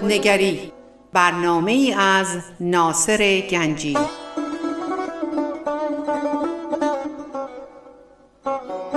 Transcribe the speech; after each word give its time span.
خودنگری 0.00 0.72
برنامه 1.12 1.94
از 1.98 2.26
ناصر 2.60 3.42
گنجی. 3.50 3.96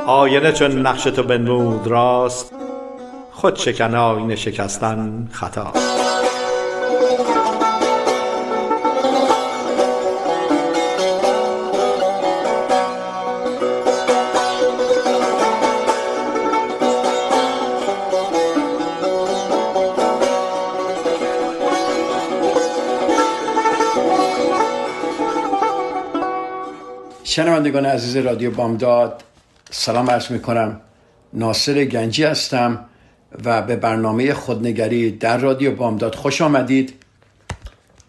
آینه 0.08 0.52
چون 0.52 0.88
نقش 0.88 1.04
تو 1.04 1.24
بنمود 1.24 1.88
راست 1.88 2.54
خود 3.32 3.56
شکن 3.56 3.96
آینه 3.96 4.36
شکستن 4.36 5.30
خطا 5.32 5.74
شنوندگان 27.34 27.86
عزیز 27.86 28.18
رادیو 28.18 28.52
بامداد 28.52 29.24
سلام 29.72 30.10
عرض 30.10 30.32
می 30.32 30.40
کنم 30.40 30.82
ناصر 31.34 31.86
گنجی 31.86 32.24
هستم 32.24 32.86
و 33.46 33.62
به 33.62 33.76
برنامه 33.76 34.34
خودنگری 34.34 35.12
در 35.12 35.38
رادیو 35.38 35.76
بامداد 35.76 36.16
خوش 36.16 36.42
آمدید. 36.42 36.94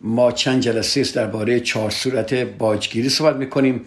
ما 0.00 0.32
چند 0.32 0.60
جلسه 0.60 1.00
است 1.00 1.14
درباره 1.14 1.60
چهار 1.60 1.90
صورت 1.90 2.34
باجگیری 2.34 3.08
صحبت 3.08 3.36
می‌کنیم 3.36 3.84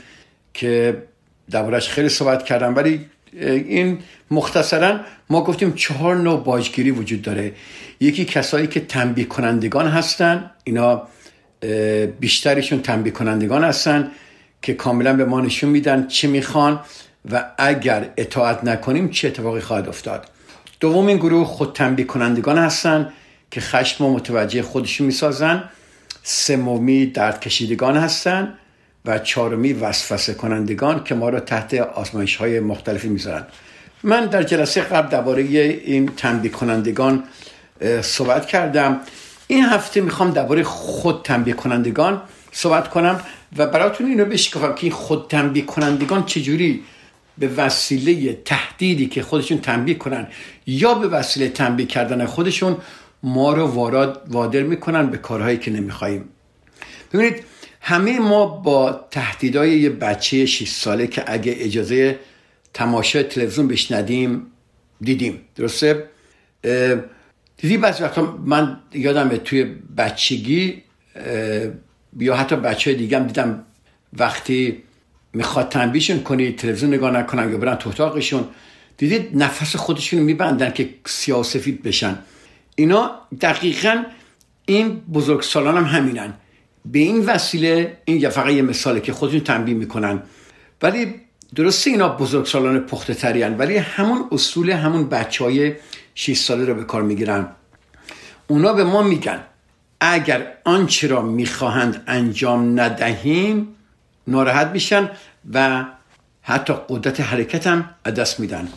که 0.54 1.04
دربارش 1.52 1.90
خیلی 1.90 2.10
صحبت 2.10 2.46
کردم. 2.46 2.76
ولی 2.76 3.06
این 3.34 4.00
مختصرا 4.32 5.00
ما 5.30 5.44
گفتیم 5.44 5.74
چهار 5.74 6.16
نوع 6.16 6.44
باجگیری 6.44 6.92
وجود 6.92 7.22
داره. 7.22 7.52
یکی 8.00 8.26
کسایی 8.26 8.68
که 8.68 8.80
تنبیه 8.80 9.26
کنندگان 9.26 9.88
هستن 9.88 10.52
اینا 10.64 11.08
بیشترشون 12.20 12.82
تنبیه 12.82 13.14
کنندگان 13.14 13.64
هستن. 13.64 14.12
که 14.62 14.74
کاملا 14.74 15.14
به 15.14 15.26
ما 15.26 15.42
نشون 15.42 15.70
میدن 15.70 16.08
چه 16.08 16.28
می‌خوان 16.28 16.80
و 17.32 17.46
اگر 17.58 18.10
اطاعت 18.18 18.64
نکنیم 18.64 19.10
چه 19.10 19.28
اتفاقی 19.28 19.62
خواهد 19.62 19.88
افتاد. 19.88 20.26
دومین 20.80 21.18
گروه 21.18 21.48
خود 21.48 21.74
تنبیه 21.74 22.06
کنندگان 22.06 22.58
هستن 22.58 23.14
که 23.52 23.62
خشم 23.62 24.06
و 24.06 24.14
متوجه 24.14 24.62
خودشون 24.62 25.08
می‌سازن. 25.08 25.64
سومی 26.24 27.06
درد 27.06 27.40
کشیدگان 27.40 27.98
هستن 27.98 28.54
و 29.06 29.20
چهارمی 29.20 29.74
وسوسه 29.74 30.34
کنندگان 30.34 31.04
که 31.04 31.16
ما 31.16 31.30
را 31.30 31.40
تحت 31.40 31.74
آزمایش 31.74 32.36
های 32.36 32.60
مختلفی 32.60 33.10
می‌ذارن. 33.10 33.46
من 34.04 34.26
در 34.26 34.44
جلسه 34.44 34.82
قبل 34.82 35.10
درباره 35.10 35.42
این 35.42 36.10
تنبیه 36.18 36.52
کنندگان 36.52 37.24
صحبت 38.02 38.46
کردم. 38.46 39.00
این 39.48 39.64
هفته 39.64 40.02
می‌خوام 40.02 40.32
درباره 40.32 40.64
خود 40.64 41.22
تنبیه 41.24 41.54
کنندگان 41.54 42.22
صحبت 42.52 42.90
کنم. 42.90 43.22
و 43.58 43.66
براتون 43.66 44.08
اینو 44.08 44.26
بشکافم 44.26 44.76
که 44.76 44.84
این 44.84 44.92
خود 44.92 45.28
تنبیه 45.30 45.66
کنندگان 45.66 46.26
چجوری 46.26 46.84
به 47.38 47.48
وسیله 47.48 48.34
تهدیدی 48.46 49.08
که 49.08 49.22
خودشون 49.24 49.58
تنبیه 49.58 49.96
کنن 49.96 50.28
یا 50.66 50.94
به 50.94 51.08
وسیله 51.08 51.50
تنبیه 51.50 51.86
کردن 51.86 52.26
خودشون 52.26 52.78
ما 53.24 53.54
رو 53.54 53.66
وارد 53.66 54.18
وادر 54.28 54.64
می‌کنن 54.64 55.08
به 55.08 55.18
کارهایی 55.18 55.58
که 55.58 55.72
نمی‌خواهیم. 55.72 56.30
ببینید 57.14 57.44
همه 57.82 58.20
ما 58.20 58.46
با 58.46 59.08
تهدیدهای 59.12 59.80
یه 59.80 59.90
بچه 59.90 60.46
6 60.46 60.70
ساله 60.70 61.08
که 61.08 61.24
اگه 61.28 61.56
اجازه 61.60 62.20
تماشای 62.74 63.24
تلویزیون 63.24 63.68
بشندیم 63.68 64.46
دیدیم. 65.02 65.42
درسته؟ 65.56 66.10
دیدی 67.58 67.78
بعضی 67.78 68.04
وقتا 68.04 68.38
من 68.46 68.80
یادم 68.94 69.30
توی 69.30 69.64
بچگی 69.98 70.84
یا 72.18 72.36
حتی 72.36 72.56
بچه 72.56 72.94
دیگه 72.94 73.20
هم 73.20 73.28
دیدم 73.28 73.64
وقتی 74.14 74.84
می‌خواد 75.34 75.70
تنبیشون 75.70 76.20
کنی 76.20 76.52
تلویزیون 76.52 76.94
نگاه 76.94 77.12
نکنن 77.12 77.52
یا 77.52 77.58
برن 77.58 77.76
تو 77.76 77.90
اتاقشون 77.90 78.46
دیدید 78.98 79.30
نفس 79.34 79.76
خودشون 79.76 80.20
میبندن 80.20 80.72
که 80.72 80.90
سیاه 81.06 81.44
سفید 81.44 81.84
بشن. 81.84 82.18
اینا 82.76 83.12
دقیقا 83.42 84.04
این 84.66 84.90
بزرگ 84.90 85.42
سالان 85.42 85.78
هم 85.78 85.84
همینن. 85.84 86.34
به 86.86 87.00
این 87.00 87.26
وسیله 87.26 87.98
این 88.06 88.30
فقط 88.30 88.54
یه 88.54 88.62
مثاله 88.62 89.00
که 89.00 89.14
خودشون 89.14 89.40
تنبیه 89.40 89.76
می‌کنن. 89.76 90.22
ولی 90.82 91.16
درسته 91.56 91.90
اینا 91.90 92.10
بزرگ 92.10 92.46
سالان 92.46 92.80
پخته 92.80 93.14
ترین 93.14 93.58
ولی 93.58 93.78
همون 93.78 94.28
اصول 94.32 94.70
همون 94.70 95.10
بچه 95.10 95.44
های 95.44 95.74
6 96.16 96.38
ساله 96.38 96.66
رو 96.66 96.74
به 96.74 96.84
کار 96.84 97.02
می‌گیرن. 97.02 97.48
اونا 98.48 98.74
به 98.74 98.84
ما 98.84 99.02
میگن 99.02 99.40
اگر 100.00 100.48
آنچه 100.64 101.08
را 101.08 101.22
می‌خواهند 101.22 102.04
انجام 102.08 102.80
ندهیم 102.80 103.68
ناراحت 104.28 104.68
میشن 104.68 105.10
و 105.54 105.86
حتی 106.42 106.74
قدرت 106.90 107.22
حرکت 107.22 107.68
هم 107.68 107.90
دست 108.06 108.40
میدن. 108.40 108.68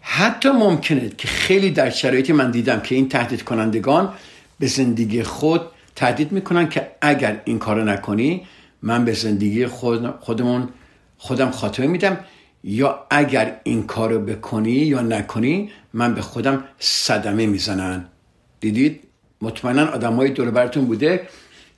حتی 0.00 0.48
ممکنه 0.48 1.08
که 1.18 1.28
خیلی 1.28 1.70
در 1.70 1.90
شرایطی 1.90 2.32
من 2.32 2.50
دیدم 2.50 2.80
که 2.80 2.94
این 2.94 3.08
تهدید 3.08 3.42
کنندگان 3.42 4.12
به 4.58 4.66
زندگی 4.66 5.22
خود 5.22 5.60
تهدید 5.96 6.32
می‌کنن 6.32 6.68
که 6.68 6.90
اگر 7.00 7.40
این 7.44 7.58
کارو 7.58 7.84
نکنی 7.84 8.46
من 8.82 9.04
به 9.04 9.12
زندگی 9.12 9.66
خود 9.66 10.20
خودمون 10.20 10.68
خودم 11.18 11.50
خاتمه 11.50 11.86
میدم. 11.86 12.18
یا 12.64 13.06
اگر 13.10 13.56
این 13.64 13.86
کارو 13.86 14.18
بکنی 14.18 14.70
یا 14.70 15.00
نکنی 15.00 15.70
من 15.92 16.14
به 16.14 16.22
خودم 16.22 16.64
صدمه 16.78 17.46
می‌زنن. 17.46 18.04
دیدید؟ 18.60 19.03
مطمئنا 19.44 19.86
آدم 19.86 20.14
های 20.14 20.30
دور 20.30 20.50
براتون 20.50 20.84
بوده 20.84 21.28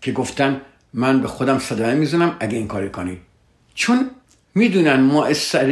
که 0.01 0.13
گفتن 0.13 0.61
من 0.95 1.21
به 1.21 1.29
خودم 1.29 1.59
صدمه 1.59 1.95
می‌زنم 1.95 2.37
اگه 2.41 2.57
این 2.57 2.69
کاری 2.69 2.91
کنی. 2.91 3.19
چون 3.75 4.11
می‌دونن 4.55 5.01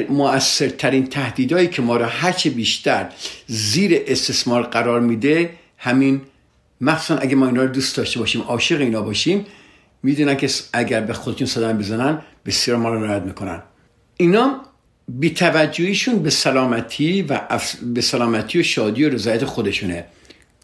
مؤثرترین 0.08 1.06
تهدیدهایی 1.06 1.68
که 1.68 1.82
ما 1.82 1.96
را 1.96 2.06
هرچه 2.06 2.50
بیشتر 2.50 3.08
زیر 3.46 4.02
استثمار 4.06 4.62
قرار 4.62 5.00
میده 5.00 5.50
همین 5.78 6.20
مخصوصا 6.80 7.20
اگه 7.20 7.36
ما 7.36 7.46
اینا 7.46 7.62
رو 7.62 7.68
دوست 7.68 7.96
داشته 7.96 8.18
باشیم 8.20 8.42
عاشق 8.42 8.80
اینا 8.80 9.02
باشیم 9.02 9.46
می‌دونن 10.02 10.36
که 10.36 10.50
اگر 10.72 11.00
به 11.00 11.12
خودشون 11.12 11.46
صدمه 11.46 11.72
بزنن 11.72 12.22
بسیار 12.46 12.76
ما 12.76 12.88
رو 12.88 13.00
ناراحت 13.00 13.22
می‌کنن. 13.22 13.62
اینا 14.16 14.60
بیتوجهیشون 15.08 16.22
به 16.22 16.30
سلامتی 16.30 17.22
و 17.22 17.40
به 17.94 18.00
سلامتی 18.00 18.60
و 18.60 18.62
شادی 18.62 19.04
و 19.04 19.10
رضایت 19.10 19.44
خودشونه. 19.44 20.04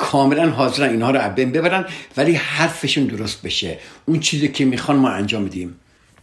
کاملا 0.01 0.51
حاضرن 0.51 0.91
اینها 0.91 1.11
رو 1.11 1.31
بین 1.35 1.53
ببرن 1.53 1.85
ولی 2.17 2.35
حرفشون 2.35 3.05
درست 3.05 3.43
بشه. 3.43 3.79
اون 4.07 4.21
چیزی 4.21 4.49
که 4.49 4.65
می‌خوان 4.65 4.97
ما 4.97 5.09
انجام 5.09 5.43
میدیم 5.43 5.77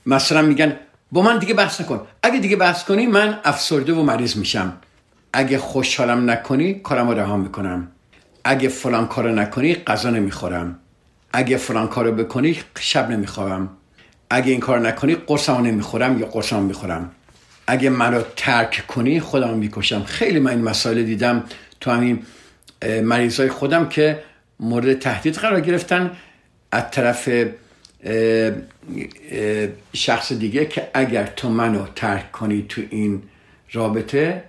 مثلا 0.06 0.42
میگن 0.42 0.76
با 1.12 1.22
من 1.22 1.38
دیگه 1.38 1.54
بحث 1.54 1.82
نکن. 1.82 2.02
اگه 2.24 2.40
دیگه 2.40 2.56
بحث 2.56 2.84
کنی 2.84 3.08
من 3.08 3.40
افسرده 3.44 3.94
و 3.94 4.04
مریض 4.04 4.38
میشم. 4.38 4.74
اگه 5.34 5.58
خوشحالم 5.58 6.30
نکنی 6.30 6.74
کارم 6.74 7.10
رها 7.10 7.38
می‌کنم. 7.38 7.88
اگه 8.44 8.70
فلان 8.70 9.08
کارو 9.08 9.32
نکنی 9.32 9.76
غذا 9.76 10.10
نمی‌خورم. 10.10 10.80
اگه 11.34 11.58
فلان 11.58 11.88
کارو 11.88 12.12
بکنی 12.12 12.60
شب 12.80 13.10
نمیخوابم. 13.10 13.70
اگه 14.30 14.52
این 14.52 14.60
کار 14.60 14.80
نکنی 14.80 15.16
قرصمو 15.16 15.62
نمی‌خورم 15.62 16.20
یا 16.20 16.26
قرصمو 16.26 16.62
می‌خورم. 16.62 17.12
اگه 17.68 17.90
منو 17.90 18.22
ترک 18.36 18.88
کنی 18.88 19.20
خودم 19.20 19.54
می‌کشم. 19.58 20.04
خیلی 20.04 20.40
من 20.40 20.52
این 20.52 20.62
مسائل 20.62 21.04
دیدم 21.04 21.44
تو 21.80 21.92
همین 21.92 22.24
مریض 22.82 23.40
های 23.40 23.50
خودم 23.50 23.90
که 23.90 24.24
مورد 24.60 25.00
تهدید 25.00 25.36
قرار 25.36 25.62
گرفتن 25.62 26.12
از 26.72 26.84
طرف 26.92 27.30
شخص 29.94 30.32
دیگه 30.34 30.66
که 30.66 30.88
اگر 30.94 31.26
تو 31.26 31.50
منو 31.50 31.86
ترک 31.96 32.32
کنی 32.32 32.66
تو 32.70 32.82
این 32.90 33.24
رابطه 33.72 34.44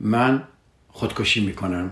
من 0.00 0.42
خودکشی 0.88 1.46
می‌کنم. 1.46 1.90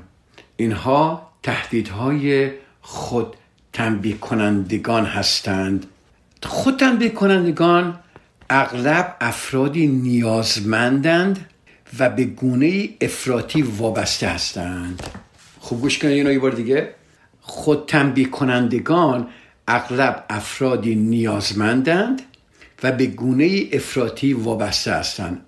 اینها 0.57 1.33
تهدیدهای 1.43 2.51
خود 2.81 3.37
تنبیه 3.73 4.17
کنندگان 4.17 5.05
هستند. 5.05 5.87
خود 6.43 6.77
تنبیه 6.77 7.09
کنندگان 7.09 7.99
اغلب 8.51 9.17
افرادی 9.21 9.87
نیازمندند 9.87 11.47
و 11.99 12.11
به 12.11 12.25
گونه 12.25 12.89
افراطی 13.01 13.63
وابسته 13.63 14.29
هستند. 14.29 15.03
خوب 15.69 15.81
گوش 15.81 15.99
کنید 15.99 16.15
اینو 16.15 16.33
یه 16.33 16.39
بار 16.39 16.51
دیگه. 16.51 16.95
خود 17.41 17.85
تنبیه 17.87 18.25
کنندگان 18.25 19.29
اغلب 19.69 20.25
افرادی 20.31 20.95
نیازمندند 20.95 22.23
و 22.83 22.93
به 22.93 23.07
گونه 23.07 23.63
افراطی 23.73 24.33
وابسته 24.33 24.93
هستند. 24.93 25.41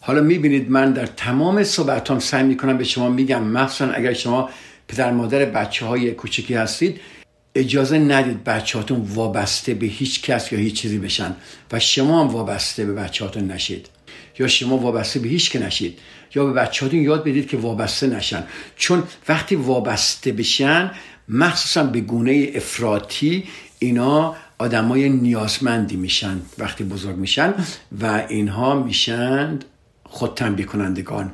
حالا 0.00 0.20
می‌بینید 0.20 0.70
من 0.70 0.92
در 0.92 1.06
تمام 1.06 1.64
صحبتام 1.64 2.18
سعی 2.18 2.44
می‌کنم 2.44 2.78
به 2.78 2.84
شما 2.84 3.08
میگم 3.08 3.42
مخصوصا 3.42 3.92
اگر 3.92 4.12
شما 4.12 4.50
پدر 4.88 5.12
مادر 5.12 5.44
بچه 5.44 5.86
های 5.86 6.10
کوچکی 6.10 6.54
هستید 6.54 7.00
اجازه 7.54 7.98
ندید 7.98 8.44
بچه 8.44 8.78
هاتون 8.78 9.00
وابسته 9.14 9.74
به 9.74 9.86
هیچ 9.86 10.22
کس 10.22 10.52
یا 10.52 10.58
هیچ 10.58 10.74
چیزی 10.74 10.98
بشن 10.98 11.36
و 11.72 11.78
شما 11.78 12.24
هم 12.24 12.28
وابسته 12.28 12.84
به 12.84 12.92
بچه 12.92 13.24
هاتون 13.24 13.50
نشید. 13.50 13.88
یا 14.38 14.48
شما 14.48 14.78
وابسته 14.78 15.20
به 15.20 15.28
هیچ 15.28 15.50
که 15.50 15.58
نشید 15.58 15.98
یا 16.34 16.44
به 16.44 16.52
بچهاتون 16.52 17.00
یاد 17.00 17.24
بدید 17.24 17.48
که 17.48 17.56
وابسته 17.56 18.06
نشن. 18.06 18.44
چون 18.76 19.02
وقتی 19.28 19.54
وابسته 19.54 20.32
بشن 20.32 20.90
مخصوصا 21.28 21.84
به 21.84 22.00
گونه 22.00 22.50
افراطی 22.54 23.44
اینا 23.78 24.36
آدمای 24.58 25.08
نیازمندی 25.08 25.96
میشن 25.96 26.40
وقتی 26.58 26.84
بزرگ 26.84 27.16
میشن 27.16 27.54
و 28.00 28.24
اینها 28.28 28.82
میشن 28.82 29.58
خود 30.04 30.66
کنندگان. 30.66 31.32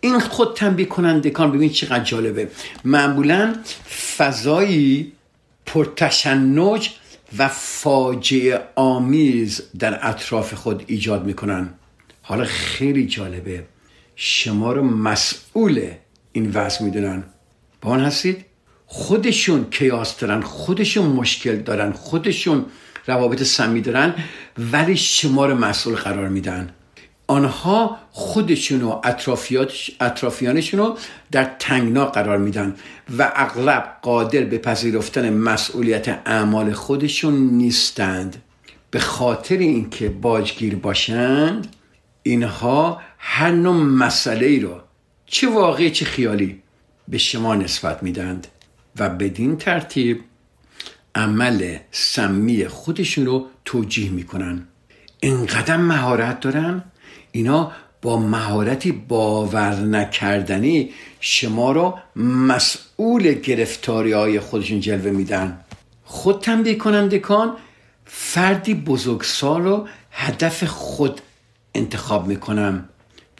این 0.00 0.18
خود 0.18 0.88
کنندگان 0.88 1.52
ببین 1.52 1.70
چقدر 1.70 2.04
جالبه. 2.04 2.50
معمولا 2.84 3.54
فضایی 4.16 5.12
پرتشنج 5.66 6.90
و 7.38 7.48
فاجعه 7.48 8.60
آمیز 8.74 9.62
در 9.78 10.08
اطراف 10.08 10.54
خود 10.54 10.84
ایجاد 10.86 11.24
می‌کنن. 11.24 11.68
حالا 12.30 12.44
خیلی 12.44 13.06
جالبه. 13.06 13.64
شما 14.16 14.72
رو 14.72 14.84
مسئول 14.84 15.90
این 16.32 16.50
وضع 16.54 16.84
می‌دونن. 16.84 17.24
با 17.80 17.90
آن 17.90 18.00
هستید؟ 18.00 18.44
خودشون 18.86 19.66
کیاس 19.70 20.18
دارن 20.18 20.40
خودشون 20.40 21.06
مشکل 21.06 21.56
دارن 21.56 21.92
خودشون 21.92 22.66
روابط 23.06 23.42
سمی 23.42 23.80
دارن 23.80 24.14
ولی 24.72 24.96
شما 24.96 25.46
رو 25.46 25.54
مسئول 25.54 25.94
قرار 25.94 26.28
میدن. 26.28 26.70
آنها 27.26 27.98
خودشون 28.10 28.82
و 28.82 29.00
اطرافیانشون 30.00 30.80
رو 30.80 30.98
در 31.30 31.44
تنگنا 31.58 32.06
قرار 32.06 32.38
میدن 32.38 32.74
و 33.18 33.32
اغلب 33.34 33.96
قادر 34.02 34.40
به 34.40 34.58
پذیرفتن 34.58 35.32
مسئولیت 35.32 36.08
اعمال 36.26 36.72
خودشون 36.72 37.34
نیستند. 37.34 38.42
به 38.90 38.98
خاطر 38.98 39.56
اینکه 39.56 40.08
باجگیر 40.08 40.76
باشند 40.76 41.76
اینها 42.22 43.00
هر 43.18 43.50
نوع 43.50 43.74
مسئله 43.74 44.46
ای 44.46 44.60
رو 44.60 44.80
چه 45.26 45.48
واقعی 45.48 45.90
چه 45.90 46.04
خیالی 46.04 46.62
به 47.08 47.18
شما 47.18 47.54
نسبت 47.54 48.02
میدند 48.02 48.46
و 48.98 49.08
بدین 49.08 49.56
ترتیب 49.56 50.20
عمل 51.14 51.76
سمی 51.90 52.68
خودشون 52.68 53.26
رو 53.26 53.46
توجیه 53.64 54.10
می‌کنن. 54.10 54.66
اینقدر 55.20 55.76
مهارت 55.76 56.40
دارن 56.40 56.84
اینا 57.32 57.72
با 58.02 58.18
مهارتی 58.18 58.92
باور 58.92 59.74
نکردنی 59.74 60.90
شما 61.20 61.72
رو 61.72 61.98
مسئول 62.16 63.32
گرفتاری 63.32 64.12
های 64.12 64.40
خودشون 64.40 64.80
جلوه 64.80 65.10
میدن 65.10 65.60
خود 66.04 66.40
تنبیه 66.40 66.74
کنندگان 66.74 67.56
فردی 68.04 68.74
بزرگسال 68.74 69.62
رو 69.62 69.88
هدف 70.10 70.64
خود 70.64 71.20
انتخاب 71.74 72.26
می‌کنم 72.26 72.88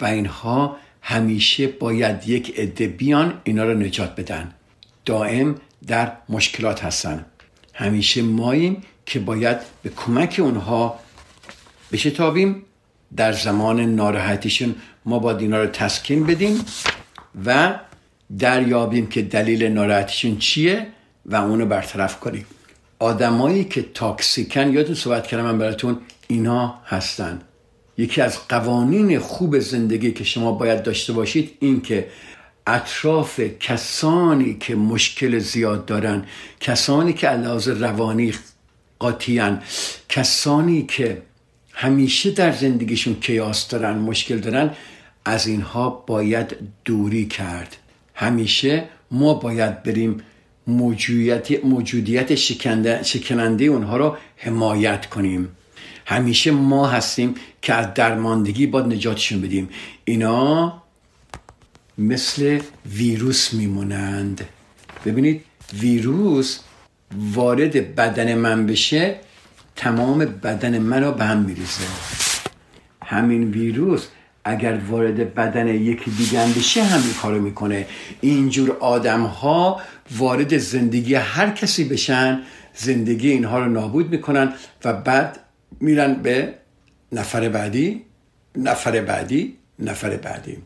و 0.01 0.05
اینها 0.05 0.77
همیشه 1.03 1.67
باید 1.67 2.29
یک 2.29 2.59
عده 2.59 2.87
بیان 2.87 3.41
اینا 3.45 3.65
رو 3.65 3.75
نجات 3.75 4.17
بدن. 4.17 4.53
دائم 5.05 5.55
در 5.87 6.13
مشکلات 6.29 6.85
هستن. 6.85 7.25
همیشه 7.75 8.23
ماییم 8.23 8.83
که 9.07 9.21
باید 9.21 9.57
به 9.83 9.91
کمک 9.97 10.41
اونها 10.43 11.01
بشتابیم. 11.93 12.63
در 13.17 13.33
زمان 13.33 13.81
ناراحتیشون 13.81 14.75
ما 15.05 15.19
باید 15.19 15.41
اینا 15.41 15.63
رو 15.63 15.67
تسکین 15.67 16.27
بدیم 16.27 16.65
و 17.47 17.79
دریابیم 18.39 19.07
که 19.07 19.23
دلیل 19.23 19.65
ناراحتیشون 19.65 20.39
چیه 20.39 20.87
و 21.27 21.37
اونو 21.37 21.67
برطرف 21.67 22.21
کنیم. 22.21 22.47
آدمایی 22.99 23.65
که 23.65 23.83
تاکسیکن 23.83 24.73
یادتون 24.73 24.95
صحبت 24.95 25.27
کردم 25.27 25.45
من 25.45 25.59
براتون 25.59 25.99
اینا 26.29 26.75
هستن. 26.87 27.41
یکی 28.01 28.21
از 28.21 28.49
قوانین 28.49 29.19
خوب 29.19 29.59
زندگی 29.59 30.13
که 30.13 30.25
شما 30.25 30.53
باید 30.53 30.83
داشته 30.83 31.13
باشید 31.13 31.57
این 31.61 31.81
که 31.81 32.09
اطراف 32.67 33.41
کسانی 33.61 34.57
که 34.61 34.75
مشکل 34.75 35.39
زیاد 35.39 35.87
دارن 35.87 36.25
کسانی 36.61 37.13
که 37.13 37.29
علاوه 37.29 37.73
روانی 37.73 38.35
قاطیان 38.99 39.63
کسانی 40.09 40.83
که 40.83 41.23
همیشه 41.73 42.31
در 42.31 42.53
زندگیشون 42.53 43.15
کیاس 43.15 43.69
دارن 43.69 43.99
مشکل 43.99 44.39
دارن 44.39 44.71
از 45.25 45.47
اینها 45.47 46.05
باید 46.07 46.57
دوری 46.85 47.27
کرد. 47.27 47.77
همیشه 48.15 48.85
ما 49.11 49.35
باید 49.35 49.83
بریم 49.83 50.23
موجودیت, 50.67 51.65
موجودیت 51.65 52.35
شکننده 53.03 53.65
اونها 53.65 53.97
رو 53.97 54.17
حمایت 54.37 55.07
کنیم. 55.07 55.49
همیشه 56.11 56.51
ما 56.51 56.87
هستیم 56.87 57.35
که 57.63 57.75
از 57.75 57.95
درماندگی 57.95 58.67
باید 58.67 58.87
نجاتشون 58.87 59.41
بدیم. 59.41 59.69
اینا 60.05 60.83
مثل 61.99 62.61
ویروس 62.87 63.55
میمونند. 63.55 64.49
ببینید 65.05 65.45
ویروس 65.81 66.59
وارد 67.35 67.95
بدن 67.95 68.35
من 68.35 68.67
بشه 68.67 69.17
تمام 69.77 70.19
بدن 70.19 70.79
منو 70.79 71.13
به 71.13 71.25
هم 71.25 71.39
میریزه. 71.39 71.85
همین 73.05 73.51
ویروس 73.51 74.07
اگر 74.45 74.81
وارد 74.89 75.35
بدن 75.35 75.69
یکی 75.69 76.11
دیگه 76.11 76.47
بشه 76.57 76.85
همین 76.85 77.15
کارو 77.23 77.41
می‌کنه. 77.41 77.87
اینجور 78.21 78.77
آدم 78.81 79.23
ها 79.23 79.81
وارد 80.17 80.59
زندگی 80.59 81.15
هر 81.15 81.51
کسی 81.51 81.85
بشن 81.85 82.43
زندگی 82.75 83.31
اینها 83.31 83.59
رو 83.59 83.69
نابود 83.73 84.11
می‌کنن 84.11 84.53
و 84.85 84.93
بعد 84.93 85.39
میرن 85.81 86.15
به 86.15 86.55
نفر 87.13 87.49
بعدی 87.49 88.03
نفر 88.57 89.01
بعدی 89.01 89.57
نفر 89.79 90.17
بعدی. 90.17 90.57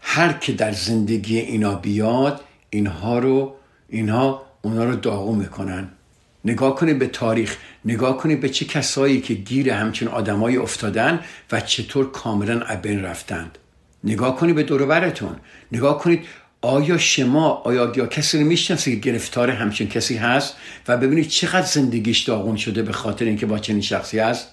هر 0.00 0.32
که 0.32 0.52
در 0.52 0.72
زندگی 0.72 1.38
اینا 1.38 1.74
بیاد 1.74 2.40
اینها 2.70 3.18
رو 3.18 3.54
اینها 3.88 4.42
اونا 4.62 4.84
رو 4.84 4.96
داغو 4.96 5.34
می‌کنن. 5.34 5.88
نگاه 6.44 6.74
کنید 6.74 6.98
به 6.98 7.06
تاریخ 7.06 7.56
نگاه 7.84 8.16
کنید 8.16 8.40
به 8.40 8.48
چه 8.48 8.64
کسایی 8.64 9.20
که 9.20 9.34
گیر 9.34 9.70
همچین 9.70 10.08
آدمایی 10.08 10.56
افتادن 10.56 11.20
و 11.52 11.60
چطور 11.60 12.10
کاملا 12.10 12.60
ابین 12.60 13.02
رفتند. 13.02 13.58
نگاه 14.04 14.36
کنید 14.36 14.54
به 14.54 14.62
دوربرتون 14.62 15.36
نگاه 15.72 15.98
کنید 15.98 16.26
آیا 16.60 16.98
شما 16.98 17.48
آیا 17.48 17.92
یا 17.96 18.06
کسی 18.06 18.38
رو 18.38 18.44
می‌شناسید 18.44 19.02
که 19.02 19.10
گرفتار 19.10 19.50
همچین 19.50 19.88
کسی 19.88 20.16
هست 20.16 20.56
و 20.88 20.96
ببینید 20.96 21.28
چقدر 21.28 21.66
زندگیش 21.66 22.20
داغون 22.20 22.56
شده 22.56 22.82
به 22.82 22.92
خاطر 22.92 23.24
اینکه 23.24 23.46
با 23.46 23.58
چنین 23.58 23.80
شخصی 23.80 24.18
هست؟ 24.18 24.48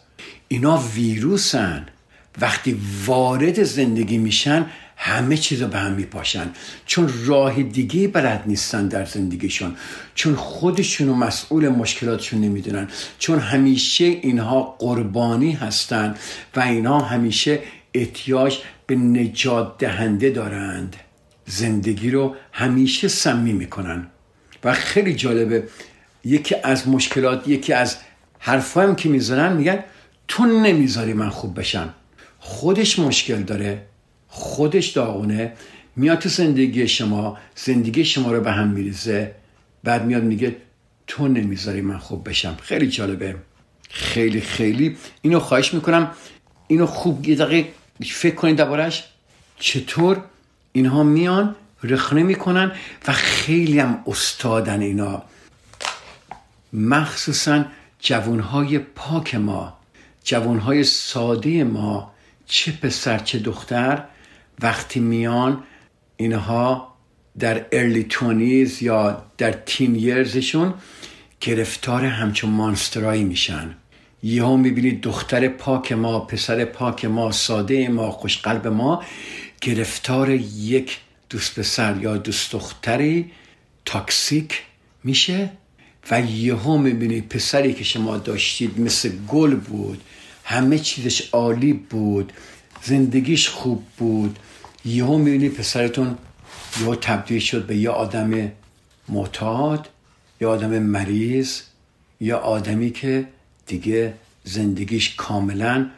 اینا 0.48 0.84
ویروسن. 0.96 1.86
وقتی 2.42 2.82
وارد 3.06 3.64
زندگی 3.64 4.18
میشن 4.18 4.66
همه 5.02 5.38
چیز 5.38 5.62
رو 5.62 5.68
به 5.68 5.78
هم 5.78 5.92
میپاشن. 5.92 6.50
چون 6.86 7.14
راه 7.26 7.64
دیگه 7.64 8.08
بلد 8.08 8.44
نیستن 8.46 8.88
در 8.88 9.06
زندگیشون. 9.06 9.76
چون 10.16 10.36
خودشون 10.36 11.10
و 11.10 11.14
مسئول 11.14 11.70
مشکلاتشون 11.70 12.42
نمی‌دونن. 12.42 12.88
چون 13.20 13.40
همیشه 13.40 14.06
اینها 14.06 14.76
قربانی 14.80 15.52
هستن 15.52 16.16
و 16.56 16.60
اینها 16.60 17.00
همیشه 17.00 17.60
احتیاج 17.94 18.58
به 18.88 18.96
نجات 18.96 19.78
دهنده 19.78 20.30
دارند. 20.30 20.96
زندگی 21.46 22.12
رو 22.12 22.36
همیشه 22.52 23.08
سمی 23.08 23.54
می‌کنن. 23.54 24.08
و 24.64 24.74
خیلی 24.74 25.16
جالبه 25.16 25.64
یکی 26.26 26.56
از 26.64 26.88
مشکلات 26.88 27.48
یکی 27.48 27.74
از 27.74 27.98
حرفایم 28.40 28.96
که 28.96 29.10
می‌زنن 29.10 29.54
میگن 29.54 29.84
تو 30.30 30.46
نمی‌ذاری 30.46 31.14
من 31.14 31.30
خوب 31.30 31.60
بشم. 31.60 31.94
خودش 32.40 33.00
مشکل 33.00 33.42
داره 33.44 33.86
خودش 34.28 34.88
داغونه. 34.88 35.54
میاد 35.96 36.20
تو 36.20 36.30
زندگی 36.30 36.88
شما 36.88 37.38
زندگی 37.56 38.06
شما 38.06 38.32
رو 38.32 38.42
به 38.42 38.52
هم 38.52 38.68
میریزه. 38.68 39.36
بعد 39.84 40.06
میاد 40.06 40.24
میگه 40.24 40.56
تو 41.08 41.28
نمی‌ذاری 41.28 41.82
من 41.82 41.98
خوب 41.98 42.30
بشم. 42.30 42.58
خیلی 42.62 42.88
جالبه. 42.88 43.36
خیلی 43.90 44.42
خیلی. 44.42 44.98
اینو 45.22 45.40
خواهش 45.40 45.74
می‌کنم. 45.74 46.12
اینو 46.68 46.86
خوب 46.86 47.30
یه 47.30 47.36
دقیقه 47.36 47.70
فکر 48.06 48.36
کنید 48.36 48.56
دربارش. 48.56 49.04
چطور 49.60 50.24
اینها 50.72 51.04
میان 51.04 51.56
رخنه 51.84 52.24
می‌کنن 52.24 52.72
و 53.08 53.12
خیلی 53.14 53.80
هم 53.80 54.04
استادن 54.08 54.82
اینا. 54.82 55.24
مخصوصا 56.74 57.66
جوانهای 58.00 58.80
پاک 58.80 59.36
ما. 59.36 59.79
جوانهای 60.30 60.84
ساده 60.84 61.64
ما 61.64 62.12
چه 62.46 62.72
پسر 62.72 63.18
چه 63.18 63.40
دختر 63.40 64.04
وقتی 64.62 65.00
میان 65.00 65.64
اینها 66.18 66.94
در 67.40 67.66
ارلی 67.72 68.04
تونیز 68.04 68.84
یا 68.84 69.24
در 69.38 69.52
تین 69.52 69.96
یرزشون 69.96 70.74
گرفتار 71.42 72.06
همچون 72.06 72.50
مانسترایی 72.50 73.24
میشن. 73.24 73.76
یهو 74.24 74.58
می‌بینید 74.58 75.02
دختر 75.02 75.48
پاک 75.48 75.92
ما 75.92 76.20
پسر 76.20 76.66
پاک 76.66 77.06
ما 77.06 77.32
ساده 77.32 77.88
ما 77.88 78.12
خوشقلب 78.12 78.68
ما 78.68 79.04
گرفتار 79.62 80.30
یک 80.30 81.00
دوست 81.30 81.60
پسر 81.60 81.98
یا 82.02 82.18
دوست 82.18 82.52
دختری 82.52 83.32
تاکسیک 83.86 84.64
میشه 85.04 85.50
و 86.12 86.22
یهو 86.22 86.78
می‌بینید 86.78 87.30
پسری 87.30 87.74
که 87.74 87.84
شما 87.84 88.18
داشتید 88.18 88.80
مثل 88.80 89.12
گل 89.28 89.56
بود 89.56 90.02
همه 90.50 90.80
چیزش 90.80 91.30
عالی 91.30 91.74
بود 91.74 92.34
زندگیش 92.84 93.50
خوب 93.50 93.84
بود. 93.98 94.40
یهو 94.86 95.18
می‌بینی 95.18 95.50
پسرتون 95.50 96.18
یهو 96.82 96.96
تبدیل 96.96 97.40
شد 97.40 97.66
به 97.66 97.78
یه 97.78 97.90
آدم 97.90 98.52
معتاد 99.10 99.90
یا 100.42 100.52
آدم 100.52 100.80
مریض 100.80 101.62
یا 102.20 102.38
آدمی 102.38 102.92
که 102.92 103.28
دیگه 103.68 104.14
زندگیش 104.44 105.16
کاملا 105.16 105.90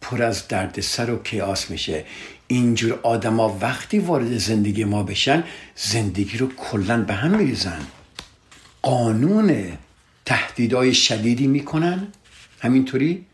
پر 0.00 0.22
از 0.22 0.48
دردسر 0.48 1.10
و 1.10 1.22
کیاس 1.22 1.70
میشه. 1.70 2.04
اینجور 2.46 3.00
آدما 3.02 3.58
وقتی 3.60 3.98
وارد 3.98 4.38
زندگی 4.38 4.84
ما 4.84 5.02
بشن 5.02 5.44
زندگی 5.76 6.38
رو 6.38 6.48
کلا 6.56 7.02
به 7.02 7.14
هم 7.14 7.36
میریزن. 7.36 7.80
قانون 8.82 9.64
تهدیدهای 10.24 10.94
شدیدی 10.94 11.46
می‌کنن. 11.46 12.06
همینطوری؟ 12.60 13.26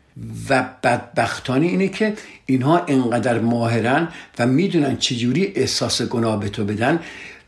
و 0.49 0.65
بدبختانه 0.83 1.65
اینه 1.65 1.87
که 1.87 2.13
اینها 2.45 2.85
انقدر 2.85 3.39
ماهرن 3.39 4.07
و 4.39 4.47
می‌دونن 4.47 4.97
چجوری 4.97 5.45
احساس 5.55 6.01
گناه 6.01 6.39
به 6.39 6.49
تو 6.49 6.65
بدن. 6.65 6.99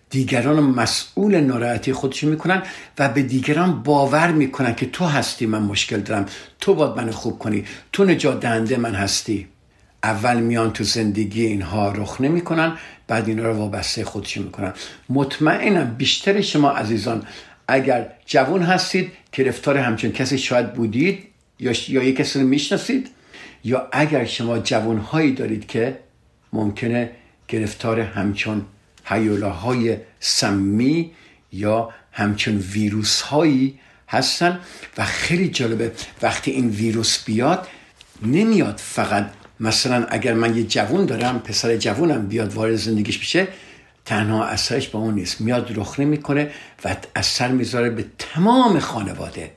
دیگران 0.10 0.60
مسئول 0.60 1.40
ناراحتی 1.40 1.94
خودشون 1.94 2.30
می‌کنن 2.30 2.64
و 3.00 3.10
به 3.10 3.22
دیگران 3.22 3.84
باور 3.84 4.32
می‌کنن 4.32 4.76
که 4.76 4.86
تو 4.86 5.06
هستی 5.06 5.46
من 5.46 5.62
مشکل 5.62 6.00
دارم. 6.00 6.26
تو 6.60 6.74
باید 6.74 6.98
من 6.98 7.12
خوب 7.12 7.40
کنی. 7.40 7.66
تو 7.92 8.06
نجات 8.06 8.40
دهنده 8.40 8.78
من 8.78 8.96
هستی. 8.96 9.48
اول 10.04 10.40
میان 10.40 10.74
تو 10.74 10.84
زندگی 10.84 11.46
اینها 11.46 11.92
رخ 11.92 12.22
نمی‌کنن 12.22 12.78
بعد 13.08 13.28
اینا 13.28 13.44
رو 13.44 13.54
وابسته 13.54 14.04
خودشون 14.04 14.44
می‌کنن. 14.44 14.74
مطمئنم 15.10 15.96
بیشتر 15.98 16.42
شما 16.42 16.70
عزیزان 16.70 17.24
اگر 17.68 18.08
جوان 18.26 18.62
هستید 18.62 19.12
گرفتار 19.32 19.78
همچون 19.78 20.12
کسی 20.12 20.38
شاید 20.38 20.74
بودید. 20.74 21.24
یا, 21.60 21.74
یا 21.88 22.04
یک 22.04 22.16
کسی 22.16 22.40
رو 22.40 22.48
می‌شناسید؟ 22.48 23.10
یا 23.64 23.88
اگر 23.92 24.26
شما 24.26 24.60
جوانهایی 24.60 25.34
دارید 25.34 25.68
که 25.68 26.00
ممکنه 26.54 27.12
گرفتار 27.48 28.00
همچون 28.00 28.66
حیولاهای 29.04 29.98
سمی 30.20 31.12
یا 31.52 31.94
همچون 32.12 32.58
ویروس 32.58 33.22
هایی 33.22 33.80
هستن 34.10 34.60
و 34.98 35.06
خیلی 35.06 35.50
جالبه 35.50 35.92
وقتی 36.22 36.52
این 36.52 36.70
ویروس 36.70 37.24
بیاد 37.24 37.68
نمیاد 38.22 38.78
فقط. 38.78 39.30
مثلا 39.60 40.06
اگر 40.10 40.34
من 40.34 40.58
یه 40.58 40.64
جوون 40.64 41.06
دارم 41.06 41.40
پسر 41.40 41.78
جوونم 41.78 42.28
بیاد 42.28 42.54
وارد 42.54 42.76
زندگیش 42.76 43.18
بشه 43.18 43.48
تنها 44.06 44.46
اثرش 44.46 44.88
با 44.88 45.00
اون 45.00 45.14
نیست. 45.14 45.42
میاد 45.42 45.72
رخنه 45.76 46.06
می‌کنه 46.06 46.52
و 46.86 46.96
اثر 47.16 47.48
می‌ذاره 47.48 47.90
به 47.90 48.06
تمام 48.18 48.80
خانواده. 48.80 49.52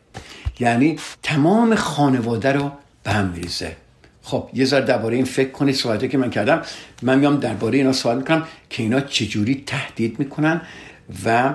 یعنی 0.60 0.96
تمام 1.22 1.74
خانواده 1.74 2.52
رو 2.52 2.72
به 3.04 3.10
هم 3.10 3.26
میریزه. 3.26 3.76
خب 4.22 4.50
یه 4.54 4.64
ذره 4.64 4.84
درباره 4.84 5.16
این 5.16 5.24
فکر 5.24 5.50
کنید 5.50 5.74
صحبتی 5.74 6.08
که 6.08 6.18
من 6.18 6.30
کردم. 6.30 6.62
من 7.02 7.18
میام 7.18 7.36
درباره 7.36 7.78
اینا 7.78 7.92
سوال 7.92 8.16
می‌کنم 8.16 8.46
که 8.70 8.82
اینا 8.82 9.00
چجوری 9.00 9.62
تهدید 9.66 10.18
می‌کنن 10.18 10.60
و 11.24 11.54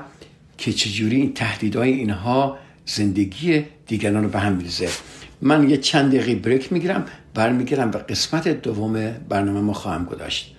که 0.58 0.74
چجوری 0.74 1.16
این 1.16 1.34
تهدیدهای 1.34 1.94
اینها 1.94 2.58
زندگی 2.86 3.66
دیگران 3.88 4.24
رو 4.24 4.30
به 4.30 4.40
هم 4.40 4.54
میریزه. 4.54 4.90
من 5.42 5.70
یه 5.70 5.78
چند 5.78 6.16
دقیقه 6.16 6.36
بریک 6.36 6.74
می‌گیرم 6.74 7.06
برمیگیرم 7.34 7.92
و 7.92 7.98
قسمت 7.98 8.48
دوم 8.48 9.12
برنامه 9.30 9.62
ما 9.62 9.74
خواهم 9.74 10.06
گذاشت. 10.06 10.55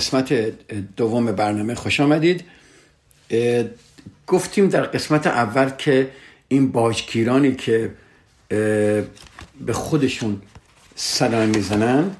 قسمت 0.00 0.32
دوم 0.96 1.32
برنامه 1.32 1.74
خوش 1.74 2.00
آمدید. 2.00 2.44
گفتیم 4.26 4.68
در 4.68 4.82
قسمت 4.82 5.26
اول 5.26 5.70
که 5.70 6.10
این 6.48 6.72
باجگیرانی 6.72 7.54
که 7.54 7.90
به 8.48 9.72
خودشون 9.72 10.42
سلام 10.94 11.48
می‌زنن 11.48 12.10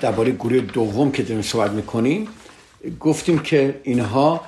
درباره 0.00 0.30
گروه 0.32 0.60
دوم 0.60 1.12
که 1.12 1.22
داریم 1.22 1.42
صحبت 1.42 1.70
می‌کنیم 1.70 2.28
گفتیم 3.00 3.38
که 3.38 3.80
اینها 3.82 4.44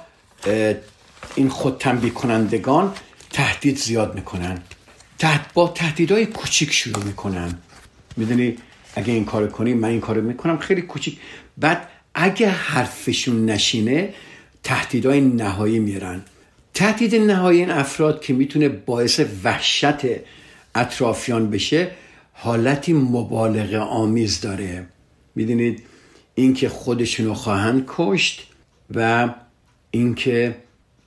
این 1.35 1.49
خود 1.49 1.79
تنبیه 1.79 2.11
کنندگان 2.11 2.93
تهدید 3.31 3.79
زیاد 3.79 4.15
می‌کنن. 4.15 4.63
تحت 5.19 5.53
با 5.55 5.69
تهدیدهای 5.69 6.27
کوچیک 6.27 6.73
شروع 6.73 7.05
می‌کنن. 7.05 7.59
می‌دونی 8.17 8.57
اگه 8.95 9.13
این 9.13 9.25
کار 9.25 9.49
کنی 9.49 9.75
من 9.75 9.89
این 9.89 10.01
کارو 10.01 10.23
می‌کنم 10.23 10.59
خیلی 10.59 10.83
کوچیک. 10.83 11.19
بعد 11.57 11.89
اگه 12.19 12.49
حرفشون 12.49 13.45
نشینه 13.45 14.15
تهدیدهای 14.63 15.21
نهایی 15.21 15.79
میرن. 15.79 16.23
تهدید 16.75 17.15
نهایی 17.15 17.61
این 17.61 17.71
افراد 17.71 18.21
که 18.21 18.33
می‌تونه 18.33 18.69
باعث 18.69 19.21
وحشت 19.45 19.97
اطرافیان 20.75 21.51
بشه 21.51 21.91
حالتی 22.33 22.93
مبالغه 22.93 23.79
آمیز 23.79 24.41
داره. 24.41 24.87
می‌دونید؟ 25.35 25.83
اینکه 26.35 26.69
خودشونو 26.69 27.35
خواهند 27.35 27.85
کشت 27.87 28.47
و 28.95 29.29
اینکه 29.91 30.57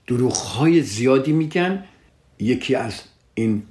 دروغهای 0.08 0.82
زیادی 0.82 1.32
میگن. 1.32 1.84
یکی 2.40 2.76
از 2.76 3.02
این 3.34 3.64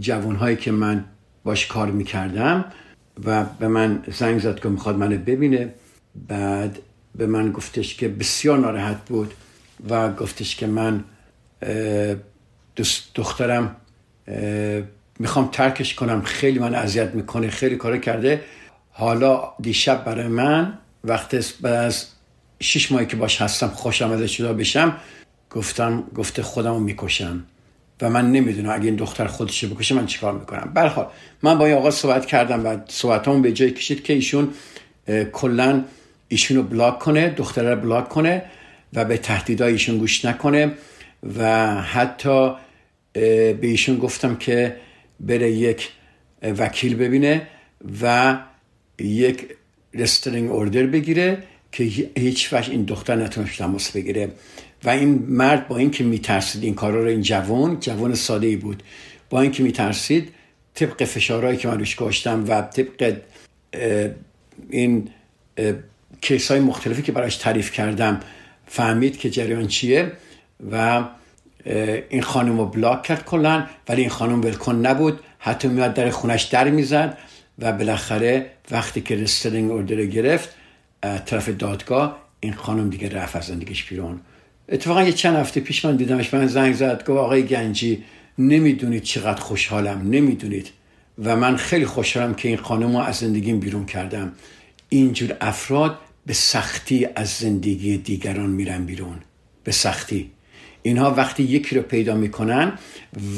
جوانهایی 0.00 0.56
که 0.56 0.72
من 0.72 1.04
باش 1.44 1.66
کار 1.66 1.90
می‌کردم 1.90 2.64
و 3.24 3.44
به 3.44 3.68
من 3.68 4.04
زنگ 4.18 4.40
زد 4.40 4.60
که 4.60 4.68
می‌خواد 4.68 4.96
منو 4.96 5.18
ببینه. 5.18 5.74
بعد 6.28 6.78
به 7.18 7.26
من 7.26 7.52
گفتش 7.52 7.94
که 7.94 8.08
بسیار 8.08 8.58
ناراحت 8.58 9.04
بود 9.04 9.34
و 9.90 10.12
گفتش 10.12 10.56
که 10.56 10.66
من 10.66 11.04
دخترم 13.14 13.76
می‌خوام 15.18 15.48
ترکش 15.52 15.94
کنم 15.94 16.22
خیلی 16.22 16.58
من 16.58 16.74
اذیت 16.74 17.14
می‌کنه 17.14 17.50
خیلی 17.50 17.76
کار 17.76 17.98
کرده. 17.98 18.40
حالا 18.90 19.42
دیشب 19.60 20.04
برای 20.04 20.28
من 20.28 20.78
وقت 21.04 21.34
از 21.64 22.06
شش 22.60 22.92
ماهی 22.92 23.06
که 23.06 23.16
باش 23.16 23.40
هستم 23.40 23.68
خوش 23.68 24.02
آمده 24.02 24.26
شده 24.26 24.52
بشم 24.52 24.96
گفتم 25.50 26.04
گفته 26.14 26.42
خودم 26.42 26.72
رو 26.72 26.80
می‌کشم. 26.80 27.44
و 28.02 28.10
من 28.10 28.32
نمی‌دونم 28.32 28.70
اگه 28.70 28.84
این 28.84 28.96
دختر 28.96 29.26
خودش 29.26 29.64
بکشه 29.64 29.94
من 29.94 30.06
چیکار 30.06 30.32
می‌کنم. 30.32 30.70
برحال 30.74 31.06
من 31.42 31.58
با 31.58 31.66
این 31.66 31.76
آقا 31.76 31.90
صحبت 31.90 32.26
کردم 32.26 32.66
و 32.66 32.76
صحبتامون 32.88 33.42
به 33.42 33.52
جای 33.52 33.70
کشید 33.70 34.04
که 34.04 34.12
ایشون 34.12 34.48
کلا 35.32 35.84
ایشونو 36.28 36.62
بلاک 36.62 36.98
کنه 36.98 37.28
دختره 37.28 37.74
رو 37.74 37.80
بلاک 37.80 38.08
کنه 38.08 38.42
و 38.92 39.04
به 39.04 39.16
تهدیدهای 39.16 39.72
ایشون 39.72 39.98
گوش 39.98 40.24
نکنه 40.24 40.72
و 41.38 41.74
حتی 41.82 42.52
به 43.12 43.58
ایشون 43.62 43.98
گفتم 43.98 44.36
که 44.36 44.76
بره 45.20 45.50
یک 45.50 45.90
وکیل 46.42 46.96
ببینه 46.96 47.46
و 48.02 48.38
یک 48.98 49.48
رسترینگ 49.94 50.50
اوردر 50.50 50.86
بگیره 50.86 51.42
که 51.72 51.84
هیچ 52.18 52.52
وقت 52.52 52.70
این 52.70 52.84
دختر 52.84 53.16
نتونه 53.16 53.48
تماس 53.58 53.90
بگیره. 53.90 54.28
و 54.84 54.88
این 54.88 55.26
مرد 55.28 55.68
با 55.68 55.76
اینکه 55.76 56.04
میترسید 56.04 56.64
این 56.64 56.74
کارا 56.74 57.02
رو 57.02 57.08
این 57.08 57.22
جوان 57.22 57.80
جوان 57.80 58.14
ساده 58.14 58.46
ای 58.46 58.56
بود 58.56 58.82
با 59.30 59.40
اینکه 59.40 59.62
میترسید 59.62 60.32
طبق 60.74 61.04
فشارهایی 61.04 61.56
که 61.56 61.68
من 61.68 61.78
روش 61.78 61.94
کاشتم 61.94 62.44
و 62.48 62.62
طبق 62.62 63.16
این 64.70 65.08
کیس 66.20 66.50
های 66.50 66.60
مختلفی 66.60 67.02
که 67.02 67.12
براش 67.12 67.36
تعریف 67.36 67.72
کردم 67.72 68.20
فهمید 68.66 69.18
که 69.18 69.30
جریان 69.30 69.66
چیه 69.66 70.12
و 70.72 71.04
این 72.08 72.22
خانم 72.22 72.58
رو 72.58 72.66
بلاک 72.66 73.02
کرد 73.02 73.24
کلا 73.24 73.66
ولی 73.88 74.00
این 74.00 74.10
خانم 74.10 74.40
ولکن 74.42 74.74
نبود. 74.74 75.20
حتی 75.38 75.68
میاد 75.68 75.94
در 75.94 76.10
خونش 76.10 76.42
در 76.42 76.70
می‌زد 76.70 77.18
و 77.58 77.72
بالاخره 77.72 78.50
وقتی 78.70 79.00
که 79.00 79.16
رستلینگ 79.16 79.70
اوردر 79.70 80.04
گرفت 80.04 80.48
طرف 81.26 81.48
دادگاه 81.48 82.18
این 82.40 82.52
خانم 82.52 82.90
دیگه 82.90 83.08
رفت 83.08 83.36
از 83.36 83.44
زندگیش 83.44 83.84
بیرون. 83.84 84.20
اتفاقا 84.68 85.02
یه 85.02 85.12
چند 85.12 85.36
هفته 85.36 85.60
پیش 85.60 85.84
من 85.84 85.96
دیدمش 85.96 86.34
من 86.34 86.46
زنگ 86.46 86.74
زد 86.74 87.00
گفت 87.00 87.10
آقای 87.10 87.42
گنجی 87.42 88.04
نمی‌دونید 88.38 89.02
چقدر 89.02 89.40
خوشحالم 89.40 90.10
نمی‌دونید. 90.10 90.70
و 91.24 91.36
من 91.36 91.56
خیلی 91.56 91.86
خوشحالم 91.86 92.34
که 92.34 92.48
این 92.48 92.56
خانم 92.56 92.96
رو 92.96 93.02
از 93.02 93.16
زندگیم 93.16 93.60
بیرون 93.60 93.86
کردم. 93.86 94.32
اینجور 94.88 95.36
افراد 95.40 95.98
به 96.26 96.32
سختی 96.32 97.08
از 97.16 97.28
زندگی 97.28 97.96
دیگران 97.96 98.50
میرن 98.50 98.84
بیرون. 98.84 99.16
به 99.64 99.72
سختی. 99.72 100.30
اینها 100.82 101.10
وقتی 101.10 101.42
یکی 101.42 101.76
رو 101.76 101.82
پیدا 101.82 102.14
می‌کنن 102.14 102.78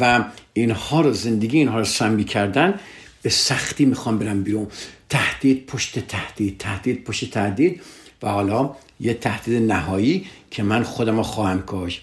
و 0.00 0.24
اینها 0.52 1.00
رو 1.00 1.12
زندگی 1.12 1.58
اینها 1.58 1.78
رو 1.78 1.84
سمی 1.84 2.24
کردن 2.24 2.80
به 3.22 3.30
سختی 3.30 3.84
می‌خوان 3.84 4.18
برن 4.18 4.42
بیرون. 4.42 4.66
تهدید 5.08 5.66
پشت 5.66 5.98
تهدید 5.98 6.58
تهدید 6.58 7.04
پشت 7.04 7.30
تهدید 7.30 7.80
و 8.22 8.28
حالا 8.28 8.76
یه 9.00 9.14
تهدید 9.14 9.62
نهایی 9.62 10.26
که 10.50 10.62
من 10.62 10.82
خودم 10.82 11.22
خواهم 11.22 11.62
کاش 11.62 12.02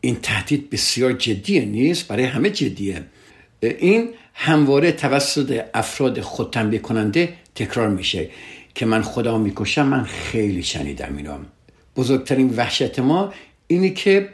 این 0.00 0.16
تهدید 0.22 0.70
بسیار 0.70 1.12
جدیه 1.12 1.64
نیست 1.64 2.08
برای 2.08 2.24
همه 2.24 2.50
جدیه. 2.50 3.02
این 3.60 4.08
همواره 4.34 4.92
توسط 4.92 5.64
افراد 5.74 6.20
خود 6.20 6.82
کننده 6.82 7.34
تکرار 7.54 7.88
میشه. 7.88 8.30
که 8.74 8.86
من 8.86 9.02
خدا 9.02 9.38
می‌کشم 9.38 9.86
من 9.86 10.04
خیلی 10.04 10.62
شنیدم 10.62 11.16
اینا 11.16 11.38
بزرگترین 11.96 12.54
وحشت 12.56 12.98
ما 12.98 13.32
اینه 13.66 13.90
که 13.90 14.28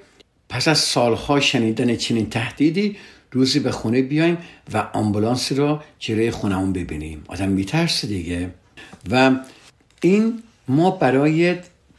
پس 0.49 0.69
از 0.69 0.79
سالها 0.79 1.41
شنیدن 1.41 1.97
چنین 1.97 2.31
تهدیدی 2.31 2.97
روزی 3.33 3.61
به 3.61 3.71
خونه 3.71 4.03
بیایم 4.03 4.39
و 4.73 4.79
آمبولانس 4.93 5.53
رو 5.53 5.81
جلوی 5.99 6.31
خونمون 6.31 6.73
ببینیم. 6.73 7.25
آدم 7.29 7.49
میترسه 7.49 8.07
دیگه. 8.07 8.51
و 9.11 9.37
این 10.01 10.43
ما 10.69 10.91
برای 10.91 11.57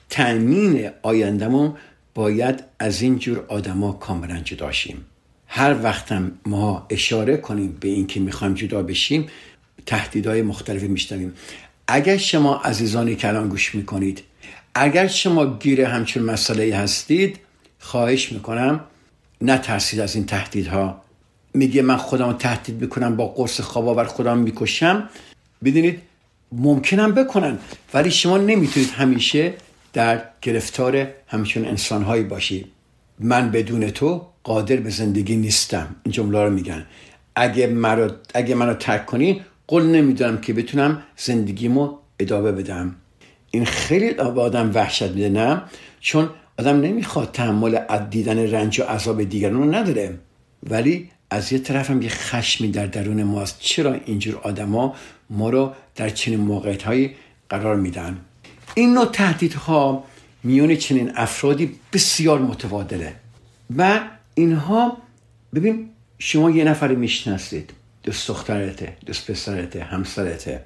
تأمین 0.10 0.90
آیندهمون 1.02 1.74
باید 2.16 2.64
از 2.80 3.02
این 3.02 3.20
جور 3.20 3.46
آدما 3.48 3.92
کاملا 3.92 4.40
جدا 4.40 4.72
شیم. 4.72 5.06
هر 5.48 5.84
وقتم 5.84 6.32
ما 6.46 6.86
اشاره 6.90 7.38
کنیم 7.38 7.78
به 7.80 7.88
اینکه 7.88 8.20
می‌خوایم 8.20 8.54
جدا 8.54 8.84
بشیم 8.84 9.28
تهدیدهای 9.86 10.42
مختلفی 10.42 10.88
میشنویم. 10.88 11.34
اگر 11.92 12.18
شما 12.18 12.56
عزیزانی 12.56 13.16
که 13.16 13.28
الان 13.28 13.50
گوش 13.50 13.76
می‌کنید 13.76 14.24
اگر 14.76 15.08
شما 15.08 15.58
گیر 15.58 15.82
همچون 15.82 16.24
مسئله 16.24 16.76
هستید 16.76 17.40
خواهش 17.80 18.32
می‌کنم 18.32 18.80
نترسید 19.42 20.00
از 20.00 20.16
این 20.16 20.26
تهدیدها. 20.26 21.02
میگه 21.54 21.82
من 21.82 21.98
خودم 21.98 22.34
تهدید 22.34 22.82
می‌کنم 22.82 23.16
با 23.16 23.28
قرص 23.28 23.62
خواب 23.62 23.88
آور 23.88 24.04
خودم 24.04 24.38
می‌کشم. 24.38 25.10
بدونید 25.64 26.02
ممکنم 26.52 27.12
بکنن 27.12 27.58
ولی 27.94 28.12
شما 28.12 28.38
نمی‌تونید 28.38 28.90
همیشه 28.90 29.54
در 29.94 30.22
گرفتار 30.42 31.08
همچون 31.28 31.66
انسانهایی 31.66 32.24
باشید. 32.24 32.68
من 33.20 33.52
بدون 33.52 33.90
تو 33.90 34.28
قادر 34.44 34.76
به 34.76 34.90
زندگی 34.90 35.36
نیستم. 35.36 35.96
این 36.04 36.12
جمله 36.12 36.44
رو 36.44 36.50
میگن. 36.50 36.86
اگه 37.36 37.68
منو 37.68 38.10
اگه 38.34 38.56
منو 38.56 38.74
ترک 38.74 39.06
کنی 39.06 39.42
قول 39.70 39.84
نمی‌دونم 39.84 40.42
که 40.42 40.54
بتونم 40.54 41.04
زندگیمو 41.18 41.98
ادامه 42.20 42.52
بدم. 42.52 42.96
این 43.52 43.66
خیلی 43.66 44.14
به 44.14 44.42
آدم 44.42 44.72
وحشت 44.74 45.12
میده 45.12 45.30
نه؟ 45.30 45.62
چون 46.00 46.30
آدم 46.60 46.82
نمی‌خواد 46.82 47.32
تحمل 47.32 47.80
دیدن 48.10 48.52
رنج 48.52 48.80
و 48.80 48.84
عذاب 48.84 49.24
دیگران 49.24 49.54
رو 49.54 49.76
نداره. 49.76 50.20
ولی 50.70 51.10
از 51.30 51.54
یه 51.54 51.60
طرف 51.60 51.90
هم 51.90 52.02
یه 52.02 52.10
خشمی 52.10 52.72
در 52.72 52.86
درون 52.86 53.24
ماست. 53.24 53.60
چرا 53.60 53.94
اینجور 54.06 54.36
آدما 54.44 54.96
ما 55.30 55.50
رو 55.50 55.74
در 55.96 56.10
چنین 56.10 56.40
موقعیت 56.40 56.84
هایی 56.84 57.16
قرار 57.50 57.76
میدن؟ 57.76 58.18
این 58.76 58.94
نوع 58.94 59.06
تهدیدها 59.06 60.04
میون 60.44 60.76
چنین 60.76 61.12
افرادی 61.16 61.76
بسیار 61.94 62.40
متبادله. 62.40 63.16
و 63.78 64.00
اینها 64.34 64.98
ببین 65.56 65.90
شما 66.20 66.50
یه 66.50 66.64
نفر 66.64 66.96
می‌شناسید. 66.96 67.74
دوست 68.04 68.28
دخترته 68.28 68.98
دوست 69.06 69.32
پسرته 69.32 69.84
همسرته. 69.84 70.64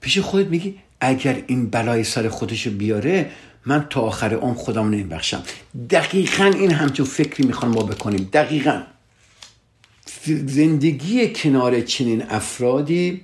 پیش 0.00 0.18
خودت 0.18 0.46
میگی 0.46 0.74
اگر 1.00 1.42
این 1.46 1.70
بلای 1.70 2.04
سر 2.04 2.28
خودشو 2.28 2.70
بیاره 2.70 3.30
من 3.66 3.86
تا 3.90 4.00
آخر 4.00 4.34
عمر 4.34 4.54
خودم 4.54 4.90
نمیبخشم. 4.90 5.42
دقیقا 5.90 6.44
این 6.44 6.70
همچون 6.70 7.06
فکری 7.06 7.46
می‌خوان 7.46 7.72
ما 7.72 7.82
بکنیم. 7.82 8.30
دقیقا. 8.32 8.82
زندگی 10.46 11.32
کنار 11.32 11.80
چنین 11.80 12.22
افرادی 12.28 13.20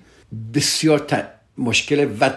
بسیار 0.54 1.26
مشکله 1.58 2.06
و 2.20 2.30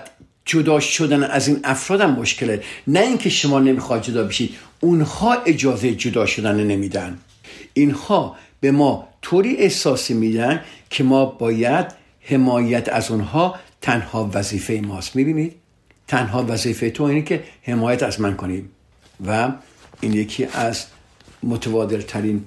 جدا 0.46 0.80
شدن 0.80 1.24
از 1.24 1.48
این 1.48 1.60
افراد 1.64 2.02
هم 2.02 2.12
مشکله. 2.12 2.64
نه 2.88 3.00
اینکه 3.00 3.30
شما 3.30 3.60
نمی‌خواد 3.60 4.04
جدا 4.04 4.24
بشید 4.24 4.56
اونها 4.80 5.34
اجازه 5.34 5.96
جدا 5.96 6.26
شدن 6.26 6.64
نمیدن. 6.64 7.18
اینها 7.74 8.36
به 8.60 8.72
ما 8.72 9.08
طوری 9.26 9.56
احساسی 9.56 10.14
میدن 10.14 10.62
که 10.90 11.04
ما 11.04 11.26
باید 11.26 11.86
حمایت 12.22 12.90
از 12.90 13.12
اونها 13.12 13.56
تنها 13.82 14.32
وظیفه 14.34 14.82
ماست. 14.84 15.16
می‌بینید؟ 15.16 15.56
تنها 16.08 16.46
وظیفه 16.50 16.90
تو 16.90 17.04
اینه 17.04 17.22
که 17.22 17.44
حمایت 17.62 18.04
از 18.04 18.22
من 18.22 18.36
کنیم 18.36 18.70
و 19.28 19.52
این 20.02 20.14
یکی 20.14 20.46
از 20.46 20.86
متوادر 21.44 22.02
ترین 22.02 22.46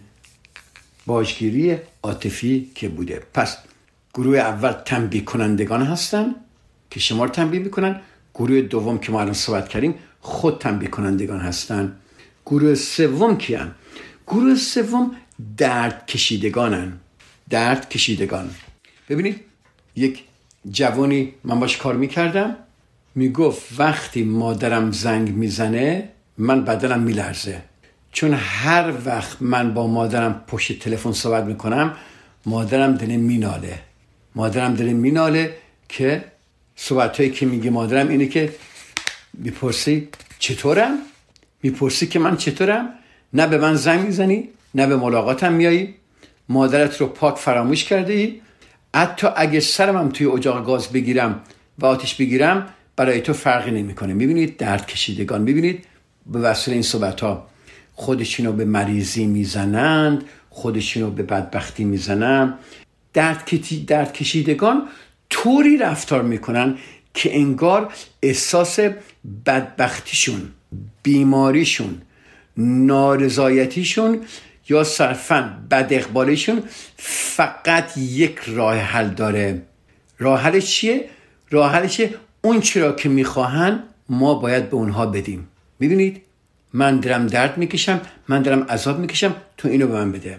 باجگیری 1.06 1.76
عاطفی 2.02 2.70
که 2.74 2.88
بوده. 2.88 3.22
پس 3.34 3.56
گروه 4.14 4.38
اول 4.38 4.72
تنبیه 4.72 5.20
کنندگان 5.20 5.82
هستن 5.82 6.34
که 6.90 7.00
شما 7.00 7.24
رو 7.24 7.30
تنبیه 7.30 7.60
می‌کنن. 7.60 8.00
گروه 8.34 8.60
دوم 8.60 8.98
که 8.98 9.12
ما 9.12 9.20
الان 9.20 9.34
صحبت 9.34 9.68
کردیم 9.68 9.94
خود 10.20 10.58
تنبیه 10.58 10.88
کنندگان 10.88 11.40
هستن. 11.40 11.96
گروه 12.46 12.74
سوم 12.74 13.38
کیان؟ 13.38 13.74
گروه 14.26 14.54
سوم 14.54 15.10
درد 15.57 16.07
کشیدگانن. 16.07 16.92
درد 17.51 17.88
کشیدگان. 17.88 18.51
ببینید 19.09 19.40
یک 19.96 20.24
جوانی 20.70 21.35
من 21.44 21.61
باش 21.61 21.77
کار 21.77 21.94
می‌کردم 21.94 22.57
می‌گفت 23.14 23.81
وقتی 23.81 24.22
مادرم 24.22 24.92
زنگ 24.92 25.35
می‌زنه 25.35 26.09
من 26.38 26.64
بدنم 26.64 27.01
میلرزه. 27.01 27.62
چون 28.12 28.35
هر 28.35 28.92
وقت 29.05 29.42
من 29.42 29.74
با 29.74 29.87
مادرم 29.87 30.44
پشت 30.46 30.79
تلفن 30.79 31.12
صحبت 31.12 31.44
می‌کنم 31.44 31.96
مادرم 32.46 32.94
دل 32.94 33.16
میناله. 33.16 33.79
مادرم 34.35 34.74
دل 34.74 34.87
میناله 34.87 35.57
که 35.88 36.24
صحبت 36.77 37.33
که 37.35 37.46
میگه 37.46 37.70
مادرم 37.70 38.09
اینه 38.09 38.27
که 38.27 38.55
می‌پرسی 39.35 40.09
چطورم؟ 40.38 40.98
می‌پرسی 41.62 42.07
که 42.07 42.18
من 42.18 42.37
چطورم؟ 42.37 42.88
نه 43.33 43.46
به 43.46 43.59
من 43.59 43.74
زنگ 43.74 44.01
می‌زنی 44.01 44.48
نه 44.74 44.87
به 44.87 44.96
ملاقاتم 44.96 45.52
میایی 45.52 45.94
مادرت 46.48 47.00
رو 47.00 47.07
پاک 47.07 47.37
فراموش 47.37 47.85
کرده 47.85 48.12
ای. 48.12 48.40
حتی 48.96 49.26
اگه 49.37 49.61
سرم 49.61 50.09
توی 50.09 50.26
اجاق 50.26 50.66
گاز 50.66 50.88
بگیرم 50.88 51.40
و 51.78 51.87
آتیش 51.87 52.14
بگیرم 52.14 52.68
برای 52.96 53.20
تو 53.20 53.33
فرقی 53.33 53.70
نمی‌کنه. 53.70 54.14
می‌بینید؟ 54.14 54.57
درد 54.57 54.87
کشیدگان. 54.87 55.42
می‌بینید؟ 55.42 55.85
به 56.26 56.38
وسیله 56.38 56.74
این 56.74 56.83
صحبت 56.83 57.20
ها 57.20 57.46
خودشونو 57.94 58.52
به 58.52 58.64
مریضی 58.64 59.26
می‌زنند 59.26 60.24
خودشونو 60.50 61.11
به 61.11 61.22
بدبختی 61.22 61.85
می‌زنند. 61.85 62.59
درد, 63.12 63.50
درد 63.87 64.12
کشیدگان 64.12 64.88
طوری 65.31 65.76
رفتار 65.76 66.22
می‌کنن 66.22 66.78
که 67.14 67.37
انگار 67.37 67.92
احساس 68.22 68.78
بدبختیشون 69.46 70.40
بیماریشون 71.02 72.02
نارضایتیشون 72.57 74.20
یا 74.68 74.85
صرفا 74.85 75.59
بد 75.70 75.88
اقبالشون 75.90 76.62
فقط 76.96 77.96
یک 77.96 78.38
راه 78.46 78.76
حل 78.76 79.09
داره. 79.09 79.62
راه 80.18 80.40
حلش 80.40 80.66
چیه؟ 80.66 81.04
راه 81.50 81.72
حلش 81.72 82.00
اون 82.42 82.61
چرا 82.61 82.92
که 82.92 83.09
می‌خواهن 83.09 83.83
ما 84.09 84.35
باید 84.35 84.70
به 84.70 84.76
اونها 84.76 85.07
بدیم. 85.07 85.48
می‌بینید 85.78 86.22
من 86.72 87.00
دارم 87.00 87.26
درد 87.26 87.59
می‌کشم 87.59 88.00
من 88.28 88.42
دارم 88.42 88.62
عذاب 88.62 88.98
می‌کشم 88.98 89.35
تو 89.57 89.68
اینو 89.68 89.87
به 89.87 89.94
من 89.94 90.12
بده. 90.12 90.38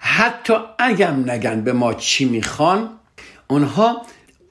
حتی 0.00 0.54
اگم 0.78 1.30
نگن 1.30 1.60
به 1.60 1.72
ما 1.72 1.94
چی 1.94 2.24
می‌خوان 2.24 2.88
اونها 3.48 4.02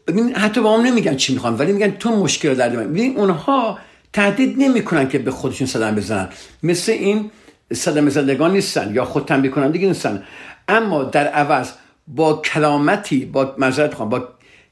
ببین 0.08 0.36
حتی 0.36 0.62
با 0.62 0.78
هم 0.78 0.86
نمیگن 0.86 1.15
چی 1.15 1.34
می‌خوان 1.34 1.58
ولی 1.58 1.72
میگن 1.72 1.92
تو 1.92 2.15
مشکل 2.15 2.54
در 2.54 2.70
ببین 2.70 3.18
اونها 3.18 3.80
تهدید 4.13 4.56
نمی‌کنن 4.58 5.10
که 5.10 5.20
به 5.20 5.32
خودشون 5.32 5.68
صدم 5.68 5.96
بزنن. 5.96 6.30
مثل 6.63 6.92
این 6.92 7.32
صدم 7.74 8.10
زدگان 8.10 8.52
نیستن 8.52 8.96
یا 8.96 9.06
خود 9.06 9.26
تنبیه 9.26 9.52
کنندگی 9.52 9.88
نیستن. 9.88 10.24
اما 10.68 11.04
در 11.04 11.28
عوض 11.28 11.72
با 12.08 12.34
کلامتی 12.34 13.26
با 13.26 13.56
مذارت 13.58 13.96
با 13.98 14.28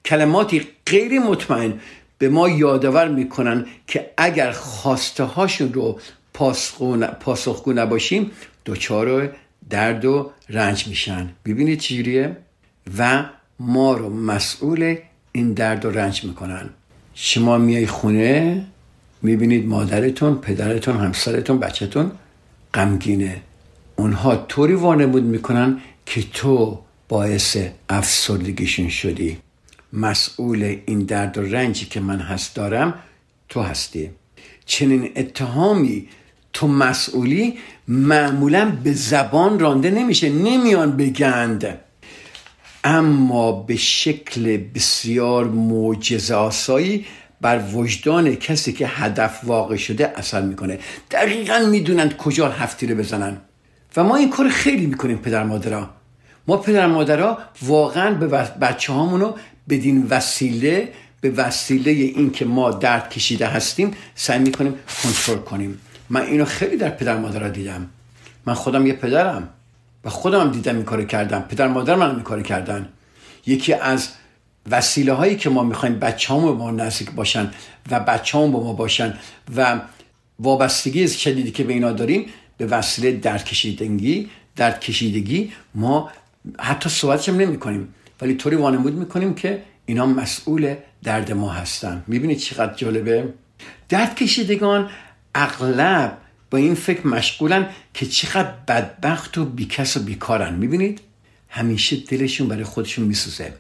کلماتی 0.06 0.68
غیر 0.86 1.20
مطمئن 1.20 1.74
به 2.18 2.30
ما 2.30 2.50
یادآور 2.50 3.08
می‌کنن 3.08 3.66
که 3.88 4.10
اگر 4.18 4.52
خواسته 4.52 5.24
هاشون 5.24 5.74
رو 5.74 6.00
پاسخگو 7.20 7.74
نباشیم 7.74 8.32
دچار 8.66 9.32
درد 9.70 10.06
و 10.06 10.32
رنج 10.50 10.88
میشن. 10.88 11.30
ببینید 11.46 11.80
چجوریه 11.80 12.38
و 12.98 13.26
ما 13.60 13.94
رو 13.94 14.10
مسئول 14.10 14.96
این 15.32 15.54
درد 15.54 15.86
و 15.86 15.92
رنج 15.92 16.24
می‌کنن. 16.24 16.70
شما 17.14 17.58
میای 17.58 17.88
خونه 17.88 18.66
می‌بینید 19.22 19.68
مادرتون 19.68 20.36
پدرتون 20.36 20.98
همسرتون 20.98 21.60
بچهتون 21.60 22.12
غمگینه. 22.78 23.42
اونها 23.96 24.36
طوری 24.36 24.74
وانمود 24.74 25.24
می‌کنن 25.24 25.82
که 26.06 26.24
تو 26.34 26.80
باعث 27.10 27.58
افسردگیشون 27.90 28.90
شدی. 28.90 29.38
مسئول 29.94 30.78
این 30.86 31.00
درد 31.00 31.38
و 31.38 31.42
رنجی 31.42 31.86
که 31.86 32.00
من 32.00 32.20
هست 32.20 32.56
دارم 32.56 32.94
تو 33.50 33.62
هستی. 33.62 34.10
چنین 34.66 35.12
اتهامی 35.16 36.08
تو 36.54 36.68
مسئولی 36.68 37.58
معمولا 37.88 38.78
به 38.84 38.94
زبان 38.94 39.60
رانده 39.60 39.92
نمیشه 39.92 40.30
نمیان 40.30 40.98
بگند. 40.98 41.80
اما 42.84 43.52
به 43.52 43.76
شکل 43.76 44.58
بسیار 44.58 45.46
معجزه 45.46 46.36
آسایی 46.36 47.06
بر 47.42 47.64
وجدان 47.74 48.36
کسی 48.36 48.74
که 48.74 48.88
هدف 48.88 49.40
واقع 49.44 49.76
شده 49.76 50.14
اثر 50.16 50.42
می‌کنه. 50.42 50.80
دقیقا 51.12 51.60
می‌دونند 51.72 52.18
کجا 52.18 52.50
هفتی 52.50 52.88
رو 52.88 52.96
بزنن. 52.96 53.38
و 53.98 54.04
ما 54.04 54.16
این 54.16 54.30
کار 54.30 54.50
خیلی 54.50 54.86
می‌کنیم 54.86 55.18
پدر 55.18 55.44
مادرها 55.44 55.90
ما 56.48 56.58
پدر 56.58 56.88
مادرها 56.88 57.38
واقعا 57.62 58.14
به 58.14 58.28
بچه 58.62 58.94
هامونو 58.94 59.34
بدین 59.70 60.08
وسیله 60.10 60.94
به 61.22 61.30
وسیله 61.30 61.92
این 61.92 62.32
که 62.32 62.46
ما 62.46 62.72
درد 62.72 63.10
کشیده 63.10 63.48
هستیم 63.48 63.92
سعی 64.16 64.40
می‌کنیم 64.40 64.76
کنترل 65.04 65.38
کنیم. 65.38 65.80
من 66.10 66.22
اینو 66.22 66.46
خیلی 66.46 66.78
در 66.78 66.90
پدر 66.90 67.18
مادرها 67.18 67.50
دیدم. 67.50 67.90
من 68.46 68.54
خودم 68.54 68.88
یه 68.88 68.94
پدرم 68.94 69.50
و 70.06 70.10
خودم 70.10 70.52
دیدم 70.52 70.76
این 70.76 70.86
کار 70.86 71.06
کردم. 71.06 71.42
پدر 71.42 71.68
مادر 71.68 71.96
من 71.96 72.10
این 72.10 72.20
کار 72.20 72.42
کردن. 72.42 72.90
یکی 73.46 73.74
از 73.74 74.10
وسیله 74.70 75.14
هایی 75.14 75.36
که 75.36 75.50
ما 75.50 75.64
می‌خوایم 75.64 76.00
بچه 76.00 76.34
به 76.34 76.52
ما 76.52 76.72
نزدیک 76.72 77.12
باشن 77.12 77.52
و 77.92 78.00
بچه 78.00 78.38
با 78.38 78.64
ما 78.64 78.74
باشن 78.74 79.18
و 79.56 79.82
وابستگی 80.40 81.08
شدیدی 81.08 81.52
که 81.52 81.64
به 81.64 81.74
اینا 81.74 81.92
داریم 81.92 82.26
به 82.58 82.66
وسیله 82.66 83.12
درد 83.12 83.46
کشیدگی 83.46 84.30
درد 84.56 84.80
کشیدگی 84.80 85.52
ما 85.76 86.12
حتی 86.60 86.90
صحبتش 86.90 87.30
هم 87.30 87.38
نمی 87.38 87.58
کنیم 87.60 87.94
ولی 88.22 88.34
طوری 88.34 88.56
وانمود 88.56 88.94
می‌کنیم 88.94 89.34
که 89.34 89.64
اینا 89.86 90.06
مسئول 90.06 90.76
درد 91.04 91.32
ما 91.32 91.50
هستن. 91.50 92.04
می‌بینید 92.08 92.38
چقدر 92.38 92.74
جالبه؟ 92.74 93.34
درد 93.90 94.16
کشیدگان 94.16 94.90
اغلب 95.36 96.18
با 96.52 96.58
این 96.58 96.76
فکر 96.76 97.08
مشغولن 97.08 97.70
که 97.94 98.06
چقدر 98.06 98.52
بدبخت 98.68 99.38
و 99.38 99.46
بیکس 99.46 99.98
و 99.98 100.00
بیکارن. 100.00 100.54
می‌بینید؟ 100.54 101.00
همیشه 101.50 101.96
دلشون 101.96 102.48
برای 102.48 102.64
خودشون 102.64 103.06
میسوزه. 103.06 103.54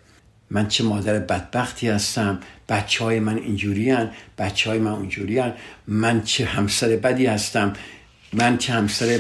من 0.49 0.67
چه 0.67 0.83
مادر 0.83 1.19
بدبختی 1.19 1.89
هستم؟ 1.89 2.39
بچه 2.69 3.03
های 3.03 3.19
من 3.19 3.37
اینجوری 3.37 3.91
هن 3.91 4.11
بچه 4.37 4.69
های 4.69 4.79
من 4.79 4.91
اونجوری 4.91 5.39
هن. 5.39 5.53
من 5.87 6.23
چه 6.23 6.45
همسر 6.45 6.87
بدی 6.87 7.25
هستم؟ 7.25 7.73
من 8.33 8.57
چه 8.57 8.73
همسر 8.73 9.19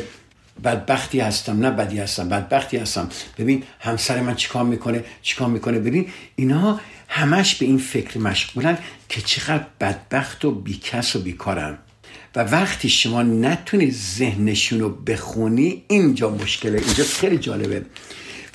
بدبختی 0.63 1.19
هستم؟ 1.19 1.59
نه 1.59 1.71
بدی 1.71 1.99
هستم 1.99 2.29
بدبختی 2.29 2.77
هستم. 2.77 3.09
ببین 3.37 3.63
همسر 3.79 4.21
من 4.21 4.35
چیکار 4.35 4.63
می‌کنه؟ 4.63 5.03
چیکار 5.21 5.47
می‌کنه؟ 5.47 5.79
ببین 5.79 6.07
اینا 6.35 6.79
همش 7.07 7.55
به 7.55 7.65
این 7.65 7.77
فکر 7.77 8.19
مشغولن 8.19 8.77
که 9.09 9.21
چقدر 9.21 9.65
بدبخت 9.81 10.45
و 10.45 10.51
بیکس 10.51 11.15
و 11.15 11.19
بیکارن. 11.19 11.77
و 12.35 12.43
وقتی 12.43 12.89
شما 12.89 13.23
نتونی 13.23 13.91
ذهنشون 13.91 14.79
رو 14.79 14.89
بخونی 14.89 15.83
اینجا 15.87 16.29
مشکله. 16.29 16.79
اینجا 16.79 17.03
خیلی 17.03 17.37
جالبه. 17.37 17.85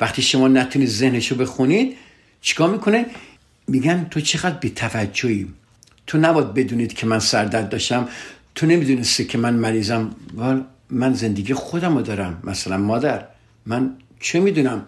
وقتی 0.00 0.22
شما 0.22 0.48
نتونی 0.48 0.87
ذهنش 0.87 1.28
رو 1.28 1.37
بخونید 1.37 1.96
چیکار 2.42 2.70
می‌کنه؟ 2.70 3.07
میگن 3.68 4.07
تو 4.11 4.20
چقدر 4.20 4.59
بیتوجهی؟ 4.59 5.48
تو 6.07 6.18
نباید 6.18 6.55
بدونید 6.55 6.92
که 6.92 7.07
من 7.07 7.18
سردرد 7.18 7.68
داشتم. 7.68 8.09
تو 8.55 8.66
نمی‌دونستی 8.66 9.24
که 9.24 9.38
من 9.38 9.55
مریضم. 9.55 10.11
من 10.90 11.14
زندگی 11.14 11.55
خودم 11.55 11.96
رو 11.96 12.02
دارم. 12.02 12.40
مثلا 12.44 12.76
مادر 12.76 13.24
من 13.66 13.90
چه 14.20 14.40
می‌دونم؟ 14.40 14.87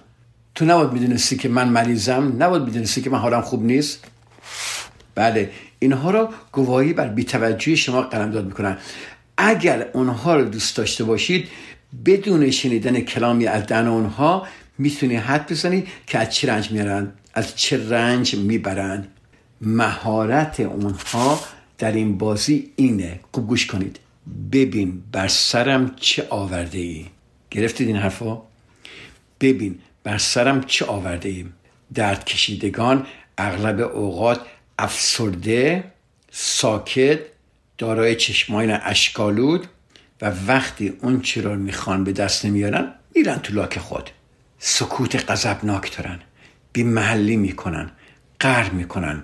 تو 0.55 0.64
نباید 0.64 0.93
می‌دونستی 0.93 1.37
که 1.37 1.49
من 1.49 1.69
مریضم. 1.69 2.37
نباید 2.38 2.62
می‌دونستی 2.62 3.03
که 3.03 3.11
من 3.11 3.19
حالم 3.19 3.40
خوب 3.40 3.64
نیست. 3.64 4.05
بله 5.14 5.51
اینها 5.79 6.11
رو 6.11 6.29
گواهی 6.53 6.93
بر 6.93 7.09
بیتوجهی 7.09 7.77
شما 7.77 8.03
قلمداد 8.03 8.47
می‌کنن. 8.47 8.79
اگر 9.37 9.88
اونها 9.93 10.37
رو 10.37 10.45
دوست 10.45 10.77
داشته 10.77 11.05
باشید 11.05 11.49
بدون 12.07 12.51
شنیدن 12.51 13.01
کلامی 13.01 13.47
از 13.47 13.67
دن 13.67 13.87
اونها 13.87 14.47
می‌تونی 14.79 15.17
حد 15.17 15.51
بزنید 15.51 15.88
که 16.07 16.19
از 16.19 16.35
چه 16.35 16.53
رنج 16.53 16.71
میارن 16.71 17.12
از 17.35 17.57
چه 17.57 17.88
رنج 17.88 18.35
می‌برن 18.35 19.09
مهارت 19.61 20.61
اونها 20.61 21.40
در 21.79 21.92
این 21.92 22.18
بازی 22.18 22.73
اینه. 22.77 23.20
خوب 23.33 23.49
گوش 23.49 23.66
کنید. 23.66 23.99
ببین 24.53 25.03
بر 25.12 25.29
سرم 25.29 25.94
چه 25.97 26.27
آورده 26.31 26.79
ای 26.79 27.07
گرفتید 27.51 27.87
این 27.88 27.97
حرفا 27.97 28.42
ببین 29.40 29.79
بر 30.03 30.18
سرم 30.18 30.64
چه 30.64 30.85
آورده 30.85 31.29
ای 31.29 31.47
درد 31.94 32.25
کشیدگان 32.25 33.07
اغلب 33.38 33.81
اوقات 33.81 34.40
افسرده 34.79 35.85
ساکت 36.31 37.18
دارای 37.79 38.16
چشماین 38.16 38.70
اشکالود 38.83 39.66
و 40.23 40.33
وقتی 40.47 40.88
اون 41.03 41.20
چی 41.20 41.40
رو 41.40 41.55
می‌خوان 41.55 42.05
به 42.05 42.12
دست 42.12 42.44
نمیارن 42.44 42.92
میرن 43.14 43.38
تو 43.38 43.55
لاک 43.55 43.79
خود. 43.79 44.11
سکوت 44.59 45.31
غضبناک 45.31 45.97
دارن. 45.97 46.20
بی 46.75 46.83
محلی 46.83 47.37
می‌کنن 47.37 47.91
قهر 48.41 48.71
می‌کنن. 48.71 49.23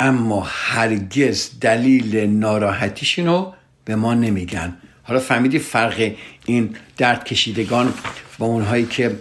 اما 0.00 0.46
هرگز 0.48 1.50
دلیل 1.60 2.16
ناراحتیشونو 2.16 3.52
به 3.84 3.96
ما 3.96 4.14
نمیگن. 4.14 4.76
حالا 5.02 5.20
فهمیدی 5.20 5.58
فرق 5.58 6.12
این 6.44 6.76
درد 6.96 7.24
کشیدگان 7.24 7.94
با 8.38 8.46
اونهایی 8.46 8.86
که 8.86 9.16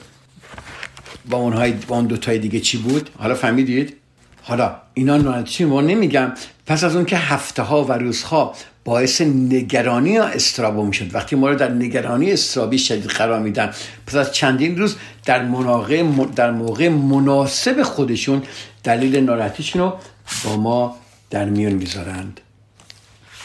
با 1.30 1.38
اونهای 1.38 1.72
با 1.72 1.96
اون 1.96 2.06
دوتای 2.06 2.40
دیگه 2.40 2.60
چی 2.60 2.78
بود؟ 2.78 3.10
حالا 3.18 3.36
فهمیدید؟ 3.36 3.98
حالا 4.42 4.76
اینا 4.94 5.18
ناراحتی 5.18 5.66
ما 5.66 5.82
نمیگم 5.82 6.32
پس 6.66 6.84
از 6.84 6.96
اون 6.96 7.06
که 7.06 7.18
هفته 7.18 7.62
ها 7.62 7.84
و 7.84 7.92
روزها 7.92 8.56
باعث 8.86 9.22
نگرانی 9.22 10.17
استرابو 10.17 10.86
می‌شد. 10.86 11.15
وقتی 11.15 11.36
ما 11.36 11.50
رو 11.50 11.56
در 11.56 11.69
نگرانی 11.69 12.32
استرابی 12.32 12.78
شدید 12.78 13.06
قرار 13.06 13.39
میدن 13.39 13.74
پس 14.08 14.15
از 14.15 14.32
چندین 14.32 14.78
روز 14.78 14.96
در 15.26 15.43
موقع 15.43 16.04
در 16.36 16.52
موقع 16.52 16.89
مناسب 16.89 17.84
خودشون 17.84 18.43
دلیل 18.84 19.19
ناراحتیشون 19.19 19.82
رو 19.82 19.98
با 20.46 20.58
ما 20.58 20.98
در 21.30 21.46
میون 21.46 21.74
می‌ذارند. 21.74 22.41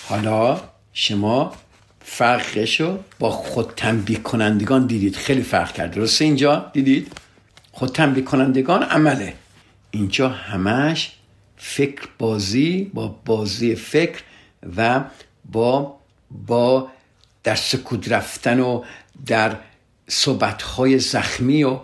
حالا 0.09 0.61
شما 0.93 1.53
فرقش 2.01 2.81
رو 2.81 2.99
با 3.19 3.31
خود 3.31 3.73
تنبیه 3.77 4.19
کنندگان 4.19 4.87
دیدید. 4.87 5.17
خیلی 5.17 5.43
فرق 5.43 5.73
کرد. 5.73 5.91
درسته 5.91 6.25
اینجا؟ 6.25 6.71
دیدید؟ 6.73 7.13
خود 7.73 7.89
تنبیه 7.89 8.25
کنندگان 8.25 8.83
عمله. 8.83 9.35
اینجا 9.91 10.29
همش 10.29 11.13
فکر 11.57 12.03
بازی 12.19 12.91
با 12.95 13.17
بازی 13.25 13.75
فکر 13.75 14.19
و 14.77 15.01
با 15.49 15.99
با 16.47 16.89
در 17.45 17.55
سکوت 17.55 18.13
رفتن 18.13 18.61
و 18.61 18.83
در 19.27 19.57
صحبتهای 20.09 20.99
زخمی 20.99 21.65
و 21.65 21.81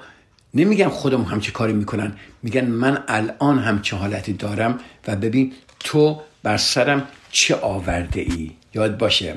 نمیگن 0.55 0.89
خودم 0.89 1.23
همچه 1.23 1.53
کاری 1.53 1.73
می‌کنن. 1.73 2.17
میگن 2.43 2.65
من 2.65 3.05
الان 3.09 3.59
همچه 3.59 3.97
حالتی 3.97 4.33
دارم 4.33 4.79
و 5.09 5.17
ببین 5.17 5.53
تو 5.81 6.21
بر 6.43 6.57
سرم 6.57 7.09
چه 7.31 7.57
آورده 7.57 8.21
ای 8.21 8.51
یاد 8.75 8.99
باشه. 8.99 9.37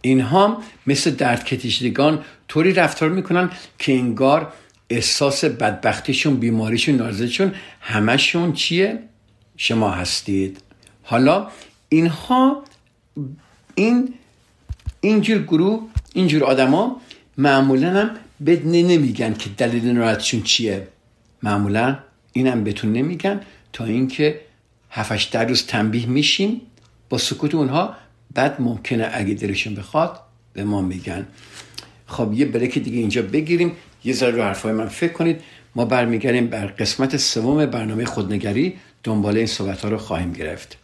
اینها 0.00 0.62
مثل 0.86 1.10
درد 1.10 1.44
کتیشدگان 1.44 2.24
طوری 2.48 2.72
رفتار 2.72 3.08
می‌کنن 3.08 3.50
که 3.78 3.92
انگار 3.92 4.52
احساس 4.90 5.44
بدبختیشون 5.44 6.36
بیماریشون 6.36 6.96
نارزشون 6.96 7.54
همشون 7.80 8.52
چیه؟ 8.52 9.02
شما 9.56 9.90
هستید. 9.90 10.60
حالا 11.02 11.48
اینها 11.88 12.64
این 13.78 14.14
اینجور 15.00 15.42
گروه 15.42 15.80
اینجور 16.14 16.44
آدما 16.44 17.00
معمولا 17.38 17.90
هم 17.90 18.10
بدن 18.46 18.70
نمیگن 18.70 19.34
که 19.34 19.50
دلیل 19.56 19.90
ناراحتشون 19.90 20.42
چیه. 20.42 20.88
معمولا 21.42 21.98
اینم 22.32 22.64
بهتون 22.64 22.92
نمیگن 22.92 23.40
تا 23.72 23.84
اینکه 23.84 24.40
هفتش 24.90 25.24
در 25.24 25.44
روز 25.44 25.66
تنبیه 25.66 26.06
میشیم 26.06 26.60
با 27.08 27.18
سکوت 27.18 27.54
اونها. 27.54 27.94
بعد 28.34 28.60
ممکنه 28.60 29.10
اگه 29.12 29.34
دلشون 29.34 29.74
بخواد 29.74 30.20
به 30.52 30.64
ما 30.64 30.82
میگن. 30.82 31.26
خب 32.06 32.32
یه 32.32 32.46
بریک 32.46 32.78
دیگه 32.78 32.98
اینجا 32.98 33.22
بگیریم. 33.22 33.72
یه 34.04 34.12
ذره 34.12 34.30
رو 34.30 34.42
حرفای 34.42 34.72
من 34.72 34.88
فکر 34.88 35.12
کنید. 35.12 35.40
ما 35.74 35.84
برمیگردیم 35.84 36.46
بر 36.46 36.66
قسمت 36.66 37.16
سوم 37.16 37.66
برنامه 37.66 38.04
خودنگری. 38.04 38.74
دنبال 39.04 39.36
این 39.36 39.46
صحبت 39.46 39.80
ها 39.80 39.88
رو 39.88 39.98
خواهیم 39.98 40.32
گرفت. 40.32 40.78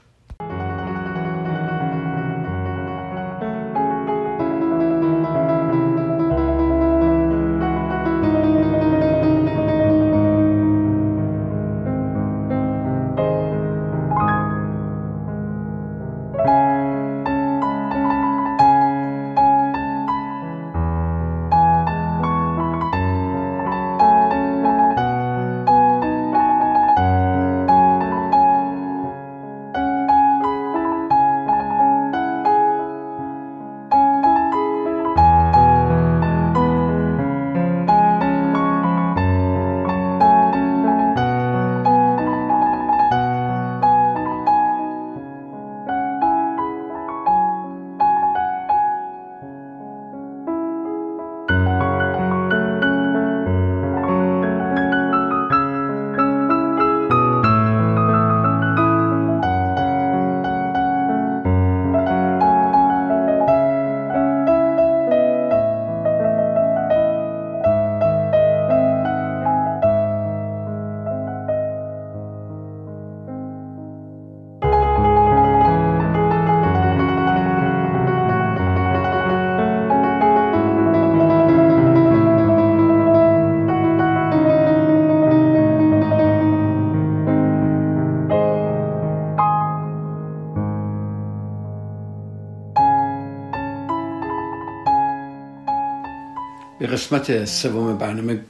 قسمت 96.94 97.44
سوم 97.44 97.98
برنامه 97.98 98.40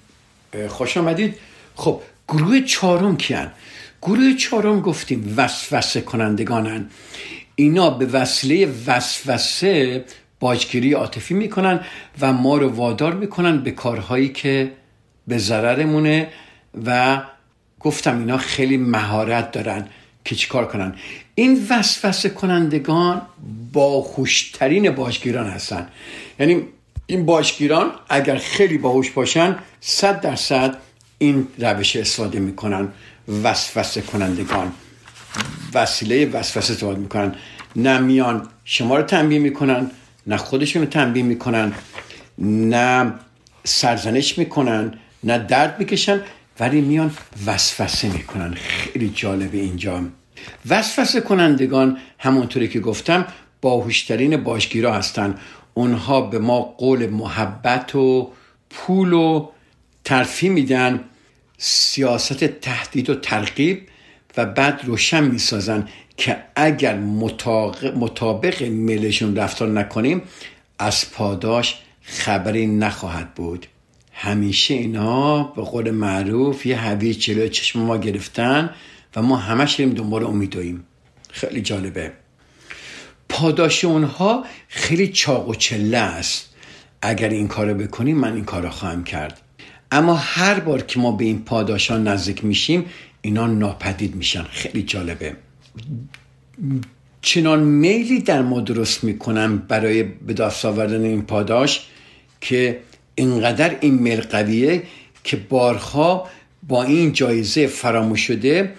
خوش 0.69 0.97
آمدید. 0.97 1.35
خب 1.75 2.01
گروه 2.29 2.61
چهارم 2.61 3.17
کیان؟ 3.17 3.53
گروه 4.03 4.35
چهارم 4.35 4.81
گفتیم 4.81 5.35
وسوسه 5.37 6.01
کنندگانن. 6.01 6.91
اینا 7.55 7.91
به 7.91 8.07
وسیله 8.07 8.73
وسوسه 8.87 10.05
باجگیری 10.41 10.93
عاطفی 10.93 11.35
می‌کنن 11.35 11.81
و 12.21 12.33
ما 12.33 12.57
رو 12.57 12.69
وادار 12.69 13.15
می‌کنن 13.15 13.59
به 13.59 13.71
کارهایی 13.71 14.29
که 14.29 14.73
به 15.29 15.39
ضررمونه 15.39 16.29
و 16.87 17.23
گفتم 17.81 18.19
اینا 18.19 18.39
خیلی 18.39 18.77
مهارت 18.77 19.53
دارن 19.53 19.87
که 20.25 20.35
چیکار 20.35 20.69
کنن. 20.69 20.95
این 21.35 21.67
وسوسه 21.71 22.29
کنندگان 22.29 23.23
باهوشترین 23.73 24.91
باجگیران 24.91 25.47
هستن. 25.47 25.89
یعنی 26.39 26.63
این 27.07 27.27
باشگیران 27.27 27.91
اگر 28.09 28.37
خیلی 28.37 28.79
باهوش 28.79 29.11
باشن 29.11 29.57
صد 29.81 30.21
درصد 30.21 30.77
این 31.19 31.49
روش 31.59 31.97
استفاده 31.97 32.39
می‌کنن. 32.39 32.89
وسوسه 33.43 34.01
کنندگان. 34.01 34.73
وسیله 35.75 36.27
وسوسه 36.27 36.73
استفاده 36.73 37.01
می‌کنن. 37.01 37.35
نه 37.77 37.99
میان 37.99 38.49
شما 38.65 38.97
رو 38.97 39.03
تنبیه 39.03 39.39
می‌کنن 39.39 39.91
نه 40.27 40.37
خودشون 40.37 40.83
رو 40.83 40.89
تنبیه 40.89 41.23
می‌کنن 41.23 41.73
نه 42.39 43.13
سرزنش 43.65 44.39
می‌کنن 44.39 44.99
نه 45.25 45.39
درد 45.39 45.79
می‌کشن 45.79 46.21
ولی 46.61 46.81
میان 46.81 47.15
وسوسه 47.47 48.09
می‌کنن. 48.09 48.55
خیلی 48.55 49.13
جالبه 49.15 49.59
اینجا. 49.59 50.01
وسوسه 50.69 51.21
کنندگان 51.21 51.99
همونطوری 52.19 52.69
که 52.69 52.81
گفتم 52.81 53.27
باهوشترین 53.61 54.37
باشگیرا 54.37 54.95
هستن. 54.95 55.35
اونها 55.75 56.21
به 56.21 56.39
ما 56.39 56.61
قول 56.61 57.07
محبت 57.07 57.95
و 57.95 58.31
پول 58.71 59.13
و 59.13 59.49
ترفی 60.05 60.49
میدن 60.49 61.05
سیاست 61.59 62.45
تهدید 62.45 63.11
و 63.11 63.15
ترغیب 63.15 63.89
و 64.37 64.47
بعد 64.47 64.81
روشن 64.85 65.25
می‌سازن 65.25 65.89
که 66.17 66.37
اگر 66.57 66.99
مطابق 67.97 68.63
میلشون 68.63 69.37
رفتار 69.37 69.69
نکنیم 69.69 70.23
از 70.79 71.11
پاداش 71.11 71.79
خبری 72.03 72.67
نخواهد 72.67 73.35
بود. 73.35 73.67
همیشه 74.13 74.75
اینا 74.75 75.43
به 75.43 75.63
قول 75.63 75.91
معروف 75.91 76.67
یه 76.67 76.81
هویج 76.81 77.19
جلوی 77.19 77.49
چشم 77.49 77.81
ما 77.81 77.97
گرفتن 77.97 78.71
و 79.17 79.23
ما 79.23 79.37
همش 79.37 79.75
داریم 79.75 79.95
دنبال 79.95 80.25
امیدویم 80.25 80.85
خیلی 81.31 81.61
جالبه. 81.61 82.13
پاداش 83.29 83.85
اونها 83.85 84.45
خیلی 84.69 85.09
چاق 85.09 85.49
و 85.49 85.55
چله 85.55 85.99
است. 85.99 86.55
اگر 87.03 87.29
این 87.29 87.49
کارو 87.49 87.75
بکنیم 87.75 88.17
من 88.17 88.35
این 88.35 88.45
کارو 88.45 88.71
خواهم 88.71 89.05
کرد. 89.05 89.41
اما 89.93 90.15
هر 90.15 90.61
بار 90.61 90.83
که 90.83 91.01
ما 91.01 91.13
به 91.13 91.25
این 91.25 91.45
پاداشان 91.45 92.09
نزدیک 92.09 92.45
میشیم 92.45 92.85
اینا 93.23 93.47
ناپدید 93.47 94.15
میشن. 94.15 94.43
خیلی 94.43 94.83
جالبه. 94.83 95.37
چنان 97.23 97.61
میلی 97.61 98.21
در 98.21 98.43
ما 98.43 98.61
درست 98.61 99.05
می‌کنم 99.05 99.59
برای 99.59 100.03
به 100.03 100.33
دست 100.33 100.65
آوردن 100.65 101.05
این 101.05 101.23
پاداش 101.23 101.87
که 102.41 102.81
اینقدر 103.15 103.77
این 103.81 103.95
میل 103.95 104.21
قویه 104.21 104.83
که 105.25 105.37
بارها 105.37 106.29
با 106.63 106.83
این 106.83 107.13
جایزه 107.13 107.67
فراموش 107.67 108.21
شده 108.21 108.75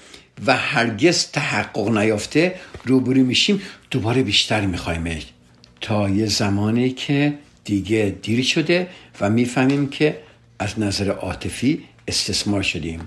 و 0.45 0.57
هرگز 0.57 1.25
تحقق 1.25 1.97
نیافته 1.97 2.55
روبرو 2.85 3.23
میشیم. 3.23 3.61
دوباره 3.91 4.23
بیشتر 4.23 4.65
می‌خوایم. 4.65 5.19
تا 5.81 6.09
یه 6.09 6.25
زمانی 6.25 6.89
که 6.89 7.33
دیگه 7.63 8.15
دیر 8.21 8.43
شده 8.43 8.87
و 9.21 9.29
می‌فهمیم 9.29 9.89
که 9.89 10.19
از 10.59 10.79
نظر 10.79 11.09
عاطفی 11.09 11.83
استثمار 12.07 12.61
شدیم. 12.61 12.99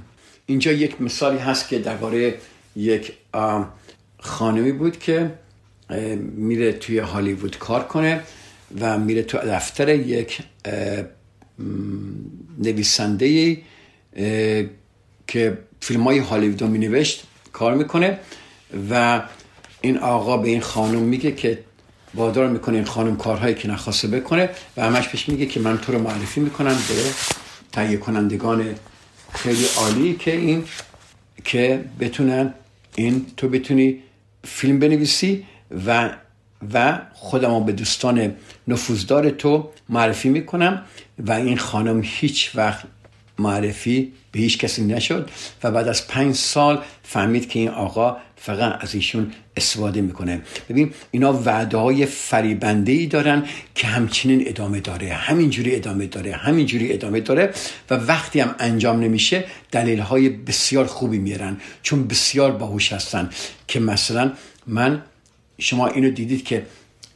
اینجا 0.47 0.73
یک 0.73 1.03
مثالی 1.03 1.39
هست 1.39 1.69
که 1.69 1.79
درباره 1.79 2.35
یک 2.77 3.13
خانمی 4.19 4.73
بود 4.73 4.99
که 4.99 5.31
میره 6.37 6.73
توی 6.73 6.99
هالیوود 6.99 7.59
کار 7.59 7.85
کنه 7.85 8.21
و 8.81 8.99
میره 8.99 9.23
تو 9.23 9.39
دفتر 9.39 9.89
یک 9.89 10.39
نویسنده 12.59 13.57
که 15.27 15.59
فیلم 15.81 16.03
های 16.03 16.19
هالیوود 16.19 16.63
می 16.63 16.79
نوشت 16.79 17.23
کار 17.53 17.75
می‌کنه 17.75 18.19
و 18.91 19.23
این 19.81 19.99
آقا 19.99 20.37
به 20.37 20.49
این 20.49 20.61
خانم 20.61 20.99
میگه 20.99 21.33
که 21.33 21.59
وادار 22.15 22.49
می‌کنه 22.49 22.75
این 22.77 22.85
خانم 22.85 23.17
کارهایی 23.17 23.55
که 23.55 23.69
نخواسته 23.69 24.09
بکنه 24.09 24.51
و 24.77 24.83
همش 24.83 25.09
پیش 25.09 25.29
میگه 25.29 25.47
که 25.47 25.61
من 25.61 25.79
تو 25.79 25.93
رو 25.93 25.99
معرفی 25.99 26.41
می‌کنم 26.41 26.75
به 26.89 26.95
تهیه 27.73 27.97
کنندگان 27.97 28.75
خیلی 29.33 29.67
عالی 29.77 30.15
که 30.15 30.37
این 30.37 30.65
که 31.45 31.85
بتونن 32.01 32.55
این 32.95 33.27
تو 33.37 33.49
بتونی 33.49 33.99
فیلم 34.45 34.79
بنویسی 34.79 35.45
و 35.87 36.11
و 36.75 37.01
خودم 37.13 37.65
به 37.65 37.73
دوستان 37.73 38.35
نفوذدار 38.69 39.31
تو 39.31 39.71
معرفی 39.89 40.29
می‌کنم 40.29 40.83
و 41.19 41.33
این 41.33 41.59
خانم 41.59 42.01
هیچ 42.05 42.51
وقت 42.55 42.85
معرفی 43.39 44.13
به 44.33 44.41
هیچ 44.41 44.59
کسی 44.59 44.85
نشد 44.85 45.31
و 45.63 45.71
بعد 45.71 45.89
از 45.89 46.09
پنج 46.09 46.35
سال 46.35 46.83
فهمید 47.03 47.49
که 47.49 47.59
این 47.59 47.69
آقا 47.69 48.17
فقط 48.37 48.85
از 48.85 48.95
ایشون 48.95 49.33
استفاده 49.57 50.01
می‌کنه. 50.01 50.43
ببین 50.69 50.93
اینا 51.11 51.33
وعده 51.33 51.77
های 51.77 52.07
فریبنده 52.07 52.93
ای 52.93 53.07
دارن 53.07 53.45
که 53.75 53.87
همچنین 53.87 54.43
ادامه 54.47 54.81
داره 54.81 55.13
همینجوری 55.13 55.77
ادامه 55.77 56.07
داره 56.07 56.33
همینجوری 56.33 56.93
ادامه 56.93 57.21
داره 57.21 57.53
و 57.91 57.95
وقتی 57.95 58.41
هم 58.41 58.55
انجام 58.59 59.01
نمیشه 59.01 59.45
دلیل 59.71 59.99
های 59.99 60.29
بسیار 60.29 60.87
خوبی 60.87 61.19
میرن 61.19 61.57
چون 61.83 62.07
بسیار 62.09 62.51
باهوش 62.51 62.93
هستن 62.93 63.31
که 63.69 63.81
مثلا 63.81 64.33
من 64.67 65.03
شما 65.59 65.89
اینو 65.89 66.11
دیدید 66.11 66.45
که 66.45 66.67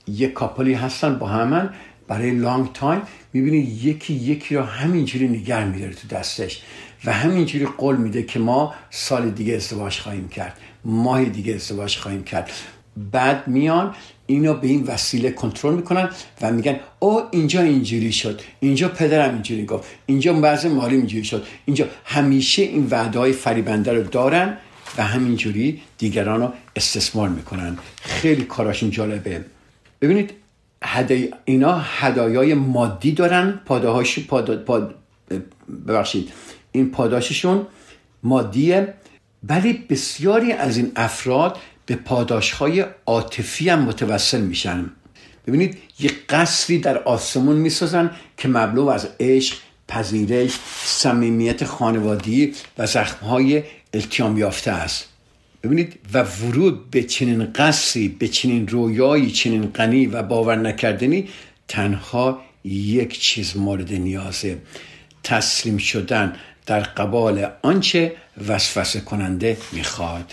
یک 0.08 0.32
couple 0.32 0.68
ی 0.68 0.74
هستن 0.74 1.18
با 1.18 1.26
همن 1.26 1.70
برای 2.08 2.30
long 2.30 2.72
time 2.72 3.02
می‌بینی 3.32 3.58
یکی 3.58 4.14
یکی 4.14 4.54
رو 4.54 4.62
همینجوری 4.62 5.28
نگه 5.28 5.64
میداره 5.64 5.94
تو 5.94 6.08
دستش 6.08 6.62
و 7.04 7.12
همینجوری 7.12 7.66
قول 7.66 7.96
میده 7.96 8.22
که 8.22 8.38
ما 8.38 8.74
سال 8.90 9.30
دیگه 9.30 9.54
ازدواج 9.54 9.98
خواهیم 9.98 10.28
کرد 10.28 10.58
ماه 10.84 11.24
دیگه 11.24 11.54
ازدواج 11.54 11.96
خواهیم 11.96 12.24
کرد. 12.24 12.50
بعد 13.12 13.48
میان 13.48 13.94
اینو 14.26 14.54
به 14.54 14.68
این 14.68 14.82
وسیله 14.82 15.30
کنترل 15.30 15.74
می‌کنن 15.74 16.10
و 16.42 16.52
میگن 16.52 16.80
او 16.98 17.22
اینجا 17.30 17.60
اینجوری 17.60 18.12
شد 18.12 18.40
اینجا 18.60 18.88
پدرم 18.88 19.34
اینجوری 19.34 19.64
گفت 19.64 19.88
اینجا 20.06 20.32
وضع 20.32 20.66
مالی 20.66 20.96
اینجوری 20.96 21.24
شد 21.24 21.46
اینجا. 21.64 21.86
همیشه 22.04 22.62
این 22.62 22.86
وعده 22.90 23.18
های 23.18 23.32
فریبنده 23.32 23.92
رو 23.92 24.02
دارن 24.02 24.56
و 24.98 25.02
همینجوری 25.02 25.82
دیگران 25.98 26.40
رو 26.40 26.52
استثمار 26.76 27.28
می‌کنن. 27.28 27.78
خیلی 28.02 28.44
کاراشون 28.44 28.90
جالبه. 28.90 29.44
ببینید 30.00 30.30
هدای 30.82 31.34
اینا 31.44 31.78
هدایای 31.78 32.54
مادی 32.54 33.12
دارن 33.12 33.60
پاداهاش 33.66 34.18
پاد... 34.18 34.64
پاد... 34.64 34.94
ببخشید 35.88 36.32
این 36.72 36.90
پاداششون 36.90 37.66
مادیه 38.22 38.94
ولی 39.48 39.72
بسیاری 39.72 40.52
از 40.52 40.76
این 40.76 40.92
افراد 40.96 41.58
به 41.86 41.96
پاداشهای 41.96 42.84
عاطفی 43.06 43.68
هم 43.68 43.82
متوسل 43.82 44.40
میشن. 44.40 44.90
ببینید 45.46 45.78
یه 45.98 46.10
قصری 46.28 46.78
در 46.78 46.98
آسمون 46.98 47.56
می‌سازن 47.56 48.10
که 48.36 48.48
مبلو 48.48 48.88
از 48.88 49.08
عشق 49.20 49.56
پذیرش 49.88 50.58
صمیمیت 50.84 51.64
خانوادی 51.64 52.54
و 52.78 52.86
زخمهای 52.86 53.62
التیام 53.94 54.38
یافته 54.38 54.70
است. 54.70 55.12
ببینید 55.62 55.98
و 56.12 56.22
ورود 56.22 56.90
به 56.90 57.03
چنین 57.03 57.44
قصری 57.44 58.09
به 58.09 58.29
چنین 58.29 58.68
رویایی 58.68 59.31
چنین 59.31 59.66
غنی 59.66 60.07
و 60.07 60.22
باور 60.22 60.57
نکردنی 60.57 61.29
تنها 61.68 62.40
یک 62.64 63.20
چیز 63.20 63.57
مورد 63.57 63.92
نیازه. 63.92 64.59
تسلیم 65.22 65.79
شدن 65.79 66.37
در 66.66 66.81
قبال 66.81 67.46
آنچه 67.62 68.12
وسوسه 68.48 69.01
کننده 69.01 69.57
می‌خواد. 69.72 70.33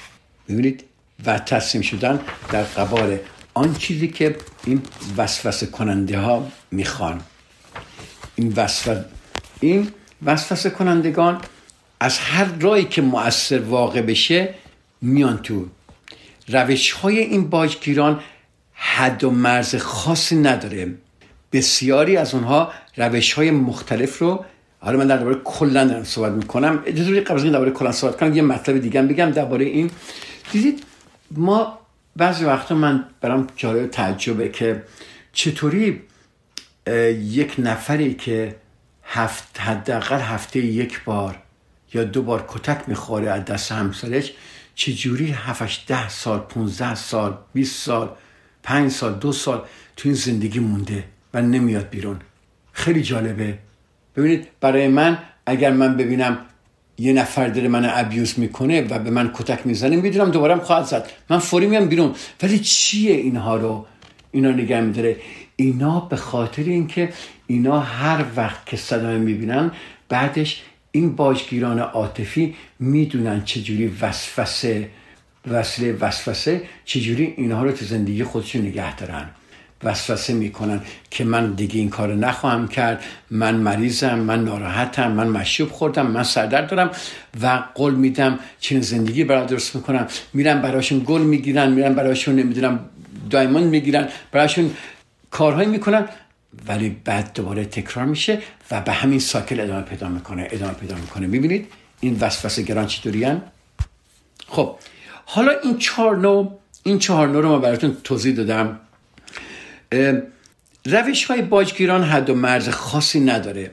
ببینید 0.50 0.84
و 1.26 1.39
تسلیم 1.39 1.82
شدن 1.82 2.20
در 2.52 2.63
قبال 2.63 3.18
آن 3.54 3.76
چیزی 3.76 4.08
که 4.08 4.36
این 4.65 4.82
وسوسه 5.18 5.65
کننده 5.65 6.20
ها 6.20 6.52
می‌خوان. 6.72 7.22
این 8.36 8.54
وسوسه 8.56 9.06
این 9.60 9.88
وسوسه 10.26 10.70
کنندگان 10.70 11.42
از 12.00 12.18
هر 12.18 12.46
رایی 12.60 12.86
که 12.86 13.02
مؤثر 13.02 13.60
واقع 13.60 14.02
بشه 14.02 14.54
میان 15.01 15.38
تو. 15.38 15.65
روش 16.47 16.91
های 16.91 17.19
این 17.19 17.49
باجگیران 17.49 18.19
حد 18.73 19.23
و 19.23 19.31
مرز 19.31 19.75
خاصی 19.75 20.35
نداره. 20.35 20.93
بسیاری 21.53 22.17
از 22.17 22.33
اونها 22.33 22.71
روش 22.97 23.33
های 23.33 23.51
مختلف 23.51 24.17
رو 24.17 24.45
حالا 24.79 24.97
من 24.97 25.07
درباره 25.07 25.35
کلا 25.43 25.85
دارم 25.85 26.03
صحبت 26.03 26.31
می‌کنم. 26.31 26.83
اجازه 26.85 27.21
قبل 27.21 27.35
از 27.35 27.43
این 27.43 27.53
درباره 27.53 27.71
کلا 27.71 27.91
صحبت 27.91 28.17
کنم 28.17 28.35
یه 28.35 28.41
مطلب 28.41 28.77
دیگه 28.77 29.01
بگم 29.01 29.31
درباره 29.31 29.65
این. 29.65 29.91
دیدید 30.51 30.83
ما 31.31 31.79
بعضی 32.15 32.45
وقتا 32.45 32.75
من 32.75 33.05
برام 33.21 33.47
جالب 33.55 33.88
تعجبه 33.88 34.49
که 34.49 34.83
چطوری 35.33 36.01
یک 37.21 37.55
نفری 37.57 38.13
که 38.13 38.55
هفت 39.03 39.59
حداقل 39.59 40.19
هفته 40.19 40.59
یک 40.59 41.03
بار 41.03 41.39
یا 41.93 42.03
دو 42.03 42.21
بار 42.21 42.45
کتک 42.47 42.81
می‌خوره 42.88 43.31
از 43.31 43.45
دست 43.45 43.71
همسرش 43.71 44.33
چجوری 44.80 45.32
هفتش 45.32 45.84
ده 45.88 46.10
سال 46.10 46.39
15 46.39 46.96
سال 46.96 47.38
20 47.54 47.86
سال 47.86 48.10
پنج 48.63 48.92
سال 48.92 49.13
دو 49.13 49.32
سال 49.32 49.62
تو 49.96 50.10
این 50.10 50.15
زندگی 50.15 50.60
مونده 50.60 51.04
و 51.34 51.42
نمیاد 51.42 51.89
بیرون؟ 51.89 52.20
خیلی 52.72 53.02
جالبه. 53.02 53.58
ببینید 54.15 54.48
برای 54.62 54.88
من 54.88 55.18
اگر 55.46 55.72
من 55.72 55.98
ببینم 55.98 56.38
یه 56.98 57.13
نفر 57.13 57.48
داره 57.48 57.68
من 57.68 57.86
ابیوز 57.86 58.39
می‌کنه 58.39 58.82
و 58.82 59.00
به 59.00 59.10
من 59.10 59.32
کتک 59.34 59.68
می‌زنه 59.68 59.96
می‌دونم 59.96 60.32
دوباره 60.32 60.56
خواهد 60.56 60.86
زد. 60.86 61.10
من 61.30 61.39
فوری 61.39 61.68
میام 61.68 61.86
بیرون. 61.86 62.15
ولی 62.44 62.60
چیه 62.60 63.13
اینها 63.13 63.56
رو؟ 63.56 63.86
اینا 64.32 64.52
نگه 64.52 64.82
میداره. 64.82 65.15
اینا 65.56 66.00
به 66.00 66.15
خاطر 66.15 66.63
اینکه 66.63 67.13
اینا 67.48 67.80
هر 67.80 68.26
وقت 68.36 68.65
که 68.65 68.78
صدمه 68.78 69.18
می‌بینن 69.18 69.72
بعدش 70.10 70.62
این 70.91 71.15
باجگیران 71.15 71.80
عاطفی 71.80 72.56
می‌دونن 72.80 73.43
چجوری 73.43 73.88
وسوسه 74.02 74.89
وسیله 75.52 75.93
وسوسه 75.93 76.62
چجوری 76.86 77.34
اینها 77.38 77.63
رو 77.63 77.71
تو 77.71 77.86
زندگی 77.86 78.23
خودشون 78.23 78.62
نگه 78.62 78.95
دارن. 78.95 79.30
وسوسه 79.84 80.34
می‌کنن 80.34 80.82
که 81.12 81.23
من 81.23 81.54
دیگه 81.54 81.80
این 81.80 81.89
کار 81.89 82.15
نخواهم 82.15 82.67
کرد. 82.67 83.04
من 83.30 83.56
مریضم 83.56 84.19
من 84.19 84.43
ناراحتم 84.43 85.12
من 85.12 85.28
مشروب 85.28 85.69
خوردم 85.69 86.08
من 86.08 86.23
سردرد 86.23 86.69
دارم 86.69 86.91
و 87.41 87.63
قول 87.75 87.95
میدم 87.95 88.39
چنین 88.60 88.82
زندگی 88.82 89.23
برای 89.23 89.45
درست 89.47 89.75
می‌کنم 89.75 90.08
میرم 90.34 90.62
براشون 90.62 91.04
گل 91.06 91.21
می‌گیرن 91.21 91.71
میرم 91.71 91.95
براشون 91.95 92.36
نمی‌دونم 92.36 92.80
دایموند 93.30 93.65
می‌گیرن 93.65 94.08
براشون 94.32 94.71
کارهایی 95.32 95.69
می‌کنن. 95.69 96.06
ولی 96.67 96.89
بعد 97.05 97.33
دوباره 97.33 97.65
تکرار 97.65 98.05
میشه 98.05 98.41
و 98.71 98.81
به 98.81 98.91
همین 98.91 99.19
ساکل 99.19 99.59
ادامه 99.59 99.81
پیدا 99.81 100.09
می‌کنه 100.09 100.47
ادامه 100.51 100.73
پیدا 100.73 100.95
می‌کنه. 100.95 101.27
می‌بینید 101.27 101.67
این 101.99 102.17
وسوسه 102.19 102.62
گران 102.62 102.88
چطوری 102.88 103.27
خب 104.47 104.75
حالا 105.25 105.51
این 105.63 105.77
چهار 105.77 106.17
نوع 106.17 106.59
این 106.83 106.99
چهار 106.99 107.27
نوع 107.27 107.41
رو 107.41 107.49
ما 107.49 107.59
براتون 107.59 107.97
توضیح 108.03 108.35
دادم. 108.35 108.79
روش 110.85 111.25
های 111.25 111.41
باجگیران 111.41 112.03
حد 112.03 112.29
و 112.29 112.35
مرز 112.35 112.69
خاصی 112.69 113.19
نداره. 113.19 113.71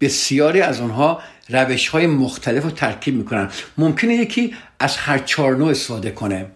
بسیاری 0.00 0.60
از 0.60 0.80
اونها 0.80 1.22
روش 1.48 1.88
های 1.88 2.06
مختلف 2.06 2.62
رو 2.62 2.70
ترکیب 2.70 3.14
می‌کنن. 3.14 3.50
ممکنه 3.78 4.14
یکی 4.14 4.54
از 4.78 4.96
هر 4.96 5.18
چهار 5.18 5.56
نوع 5.56 5.70
استفاده 5.70 6.10
کنه 6.10 6.46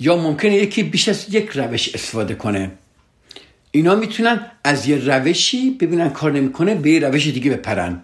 یا 0.00 0.16
ممکنه 0.16 0.54
یکی 0.54 0.82
بیش 0.82 1.08
از 1.08 1.34
یک 1.34 1.48
روش 1.48 1.94
استفاده 1.94 2.34
کنه. 2.34 2.70
اینا 3.78 3.94
می‌تونن 3.94 4.40
از 4.64 4.88
یه 4.88 4.96
روشی 4.96 5.70
ببینن 5.70 6.10
کار 6.10 6.32
نمی‌کنه 6.32 6.74
به 6.74 6.90
یه 6.90 7.00
روش 7.00 7.26
دیگه 7.26 7.50
بپرن. 7.50 8.02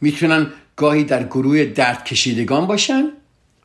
می‌تونن 0.00 0.46
گاهی 0.76 1.04
در 1.04 1.22
گروه 1.22 1.64
درد 1.64 2.04
کشیدگان 2.04 2.66
باشن 2.66 3.04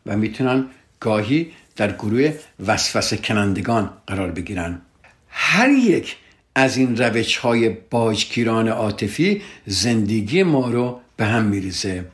و 0.05 0.17
می‌تونن 0.17 0.65
گاهی 0.99 1.51
در 1.75 1.91
گروه 1.91 2.33
وسوسه 2.67 3.17
کنندگان 3.17 3.89
قرار 4.07 4.31
بگیرن. 4.31 4.81
هر 5.29 5.69
یک 5.69 6.15
از 6.55 6.77
این 6.77 6.97
روش 6.97 7.37
های 7.37 7.69
باجگیران 7.69 8.67
عاطفی 8.67 9.41
زندگی 9.65 10.43
ما 10.43 10.69
رو 10.69 10.99
به 11.17 11.25
هم 11.25 11.43
میریزه. 11.43 12.05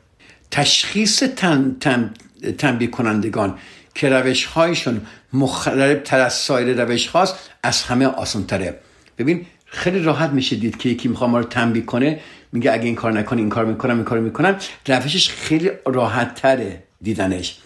تشخیص 0.50 1.22
تن، 1.22 1.76
تن، 1.80 2.14
تنبیه 2.58 2.88
کنندگان 2.88 3.58
که 3.94 4.08
روش 4.08 4.44
هایشون 4.44 5.00
مختلف 5.32 6.02
تر 6.04 6.20
از 6.20 6.34
سایر 6.34 6.84
روش 6.84 7.06
هاست 7.06 7.34
از 7.62 7.82
همه 7.82 8.06
آسان 8.06 8.46
تره 8.46 8.80
ببین 9.18 9.46
خیلی 9.66 9.98
راحت 9.98 10.30
میشه 10.30 10.56
دید 10.56 10.76
که 10.76 10.88
یکی 10.88 11.08
می‌خواد 11.08 11.30
ما 11.30 11.38
رو 11.38 11.44
تنبیه 11.44 11.82
کنه 11.82 12.20
میگه 12.52 12.72
اگه 12.72 12.84
این 12.84 12.94
کار 12.94 13.12
نکنی 13.12 13.40
این 13.40 13.50
کار 13.50 13.64
می‌کنم 13.64 13.94
این 13.94 14.04
کار 14.04 14.20
می‌کنم. 14.20 14.58
روشش 14.86 15.28
خیلی 15.28 15.70
راحت 15.86 16.34
تره 16.34 16.82
دیدنش. 17.02 17.58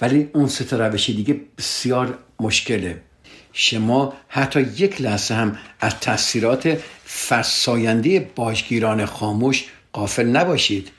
ولی 0.00 0.28
اون 0.32 0.46
سه 0.48 0.76
روش 0.76 1.10
دیگه 1.10 1.40
بسیار 1.58 2.18
مشکله. 2.40 3.02
شما 3.52 4.12
حتی 4.28 4.60
یک 4.60 5.00
لحظه 5.00 5.34
هم 5.34 5.58
از 5.80 6.00
تاثیرات 6.00 6.78
فرساینده 7.04 8.30
باشگیران 8.34 9.04
خاموش 9.04 9.64
قافل 9.92 10.26
نباشید. 10.26 10.90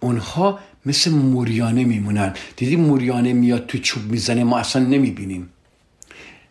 اونها 0.00 0.58
مثل 0.86 1.10
موریانه 1.10 1.84
میمونن. 1.84 2.34
دیدی 2.56 2.76
موریانه 2.76 3.32
میاد 3.32 3.66
تو 3.66 3.78
چوب 3.78 4.02
می‌زنه 4.02 4.44
ما 4.44 4.58
اصلا 4.58 4.82
نمی‌بینیم. 4.82 5.50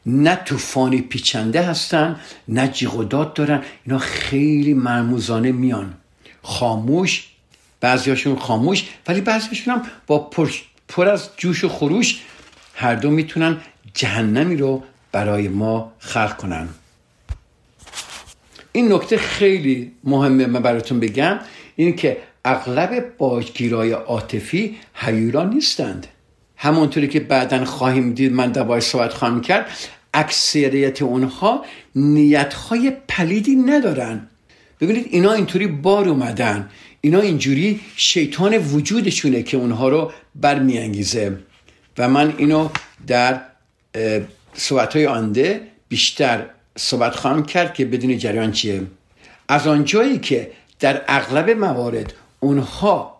نه 0.05 0.35
طوفانی 0.35 1.01
پیچنده 1.01 1.61
هستن 1.61 2.19
نه 2.47 2.67
جیغ 2.67 2.95
و 2.95 3.03
داد 3.03 3.33
دارن. 3.33 3.63
اینا 3.85 3.99
خیلی 3.99 4.73
مرموزانه 4.73 5.51
میان. 5.51 5.93
خاموش 6.43 7.27
بعضیاشون 7.81 8.35
خاموش 8.35 8.89
ولی 9.07 9.21
بعضیاشون 9.21 9.73
هم 9.73 9.81
با 10.07 10.19
پر, 10.19 10.49
پر 10.87 11.07
از 11.07 11.29
جوش 11.37 11.63
و 11.63 11.69
خروش 11.69 12.21
هر 12.75 12.95
دو 12.95 13.09
می‌تونن 13.09 13.57
جهنمی 13.93 14.57
رو 14.57 14.83
برای 15.11 15.47
ما 15.47 15.93
خلق 15.99 16.37
کنن. 16.37 16.69
این 18.71 18.93
نکته 18.93 19.17
خیلی 19.17 19.91
مهمه 20.03 20.45
من 20.45 20.61
براتون 20.61 20.99
بگم 20.99 21.39
این 21.75 21.95
که 21.95 22.17
اغلب 22.45 23.17
باجگیرای 23.17 23.91
عاطفی 23.91 24.77
حیوران 24.93 25.49
نیستند. 25.49 26.07
همونطوری 26.61 27.07
که 27.07 27.19
بعدا 27.19 27.65
خواهیم 27.65 28.13
دید 28.13 28.33
من 28.33 28.51
باید 28.51 28.83
صحبت 28.83 29.13
خواهم 29.13 29.41
کرد 29.41 29.69
اکثریت 30.13 31.01
اونها 31.01 31.65
نیتهای 31.95 32.91
پلیدی 33.07 33.55
ندارن. 33.55 34.27
ببینید 34.81 35.07
اینا 35.09 35.33
اینطوری 35.33 35.67
بار 35.67 36.09
اومدن. 36.09 36.69
اینا 37.01 37.19
اینجوری 37.19 37.79
شیطان 37.95 38.57
وجودشونه 38.57 39.43
که 39.43 39.57
اونها 39.57 39.89
رو 39.89 40.11
برمیانگیزه. 40.35 41.37
و 41.97 42.09
من 42.09 42.33
اینو 42.37 42.69
در 43.07 43.41
صحبت 44.53 44.95
های 44.95 45.07
آنده 45.07 45.61
بیشتر 45.89 46.45
صحبت 46.77 47.15
خواهم 47.15 47.43
کرد 47.43 47.73
که 47.73 47.85
بدون 47.85 48.17
جریان 48.17 48.51
چیه. 48.51 48.81
از 49.47 49.67
آنجایی 49.67 50.19
که 50.19 50.51
در 50.79 51.01
اغلب 51.07 51.49
موارد 51.49 52.13
اونها 52.39 53.18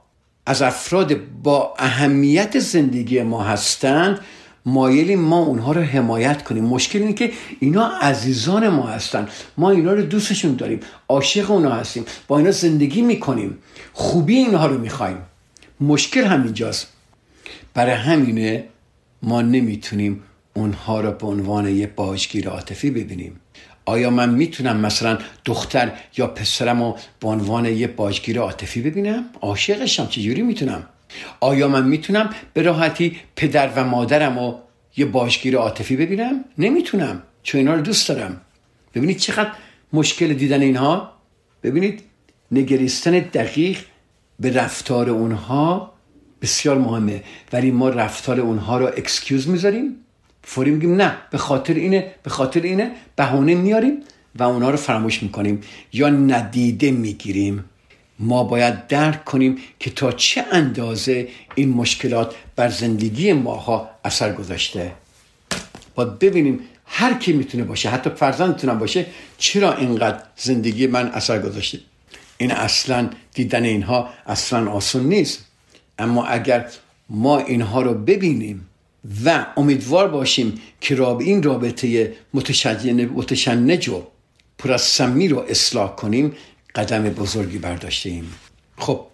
از 0.49 0.61
افراد 0.61 1.15
با 1.43 1.73
اهمیت 1.79 2.59
زندگی 2.59 3.21
ما 3.21 3.43
هستند 3.43 4.19
مایلی 4.65 5.15
ما 5.15 5.39
اونها 5.39 5.71
رو 5.71 5.81
حمایت 5.81 6.43
کنیم. 6.43 6.63
مشکل 6.63 6.99
اینه 6.99 7.13
که 7.13 7.31
اینا 7.59 7.87
عزیزان 8.01 8.67
ما 8.67 8.83
هستن 8.87 9.27
ما 9.57 9.71
اینا 9.71 9.93
رو 9.93 10.01
دوستشون 10.01 10.55
داریم. 10.55 10.79
عاشق 11.09 11.51
اونا 11.51 11.71
هستیم. 11.71 12.05
با 12.27 12.37
اینا 12.37 12.51
زندگی 12.51 13.01
می‌کنیم. 13.01 13.57
خوبی 13.93 14.35
اینها 14.35 14.67
رو 14.67 14.77
می‌خوایم. 14.77 15.17
مشکل 15.81 16.23
همینجاست 16.23 16.87
برای 17.73 17.93
همینه 17.93 18.63
ما 19.23 19.41
نمی‌تونیم 19.41 20.23
اونها 20.53 21.01
رو 21.01 21.11
به 21.11 21.27
عنوان 21.27 21.67
یه 21.67 21.87
باجگیر 21.87 22.49
عاطفی 22.49 22.91
ببینیم. 22.91 23.39
آیا 23.89 24.09
من 24.09 24.29
می‌تونم 24.29 24.77
مثلا 24.77 25.17
دختر 25.45 25.91
یا 26.17 26.27
پسرم 26.27 26.83
رو 26.83 26.97
به 27.19 27.27
عنوان 27.27 27.65
یه 27.65 27.87
باجگیر 27.87 28.39
عاطفی 28.39 28.81
ببینم؟ 28.81 29.25
عاشقشم 29.41 30.07
چجوری 30.07 30.41
می‌تونم؟ 30.41 30.83
آیا 31.39 31.67
من 31.67 31.85
می‌تونم 31.85 32.29
به 32.53 32.61
راحتی 32.61 33.17
پدر 33.35 33.69
و 33.75 33.83
مادرم 33.83 34.39
رو 34.39 34.59
یه 34.97 35.05
باشگیر 35.05 35.57
عاطفی 35.57 35.95
ببینم؟ 35.95 36.45
نمی‌تونم 36.57 37.23
چون 37.43 37.59
اینا 37.59 37.73
رو 37.73 37.81
دوست 37.81 38.09
دارم. 38.09 38.41
ببینید 38.95 39.17
چقدر 39.17 39.51
مشکل 39.93 40.33
دیدن 40.33 40.61
اینها؟ 40.61 41.11
ببینید 41.63 42.01
نگریستن 42.51 43.11
دقیق 43.11 43.79
به 44.39 44.53
رفتار 44.53 45.09
اونها 45.09 45.93
بسیار 46.41 46.77
مهمه. 46.77 47.23
ولی 47.53 47.71
ما 47.71 47.89
رفتار 47.89 48.39
اونها 48.39 48.77
رو 48.77 48.85
excuse 48.85 49.47
می‌ذاریم. 49.47 49.95
فوری 50.51 50.71
میگیم 50.71 50.95
نه. 50.95 51.17
به 51.31 51.37
خاطر 51.37 51.73
اینه 51.73 52.11
به 52.23 52.29
خاطر 52.29 52.61
اینه 52.61 52.91
بهونه 53.15 53.55
میاریم 53.55 53.99
و 54.35 54.43
اونها 54.43 54.69
رو 54.69 54.77
فراموش 54.77 55.23
می‌کنیم. 55.23 55.61
یا 55.93 56.09
ندیده 56.09 56.91
می‌گیریم. 56.91 57.65
ما 58.19 58.43
باید 58.43 58.87
درک 58.87 59.25
کنیم 59.25 59.57
که 59.79 59.89
تا 59.89 60.11
چه 60.11 60.45
اندازه 60.51 61.27
این 61.55 61.69
مشکلات 61.69 62.35
بر 62.55 62.69
زندگی 62.69 63.33
ماها 63.33 63.89
اثر 64.05 64.33
گذاشته. 64.33 64.91
باید 65.95 66.19
ببینیم 66.19 66.59
هر 66.85 67.13
کی 67.13 67.33
می‌تونه 67.33 67.63
باشه 67.63 67.89
حتی 67.89 68.09
فرزندتونم 68.09 68.79
باشه 68.79 69.05
چرا 69.37 69.73
اینقدر 69.73 70.23
زندگی 70.35 70.87
من 70.87 71.07
اثر 71.07 71.39
گذاشته؟ 71.41 71.79
این 72.37 72.51
اصلا 72.51 73.09
دیدن 73.33 73.63
اینها 73.63 74.09
اصلا 74.25 74.71
آسون 74.71 75.03
نیست. 75.03 75.45
اما 75.99 76.25
اگر 76.25 76.65
ما 77.09 77.39
اینها 77.39 77.81
رو 77.81 77.93
ببینیم 77.93 78.68
و 79.25 79.45
امیدوار 79.57 80.07
باشیم 80.07 80.61
که 80.81 80.95
راب 80.95 81.19
این 81.19 81.43
رابطه 81.43 82.13
متشنج 82.33 83.89
و 83.89 84.03
پر 84.57 84.71
از 84.71 84.81
سمی 84.81 85.27
رو 85.27 85.39
اصلاح 85.39 85.95
کنیم 85.95 86.35
قدم 86.75 87.03
بزرگی 87.03 87.57
برداشته 87.57 88.09
ایم. 88.09 88.33
خب 88.77 89.05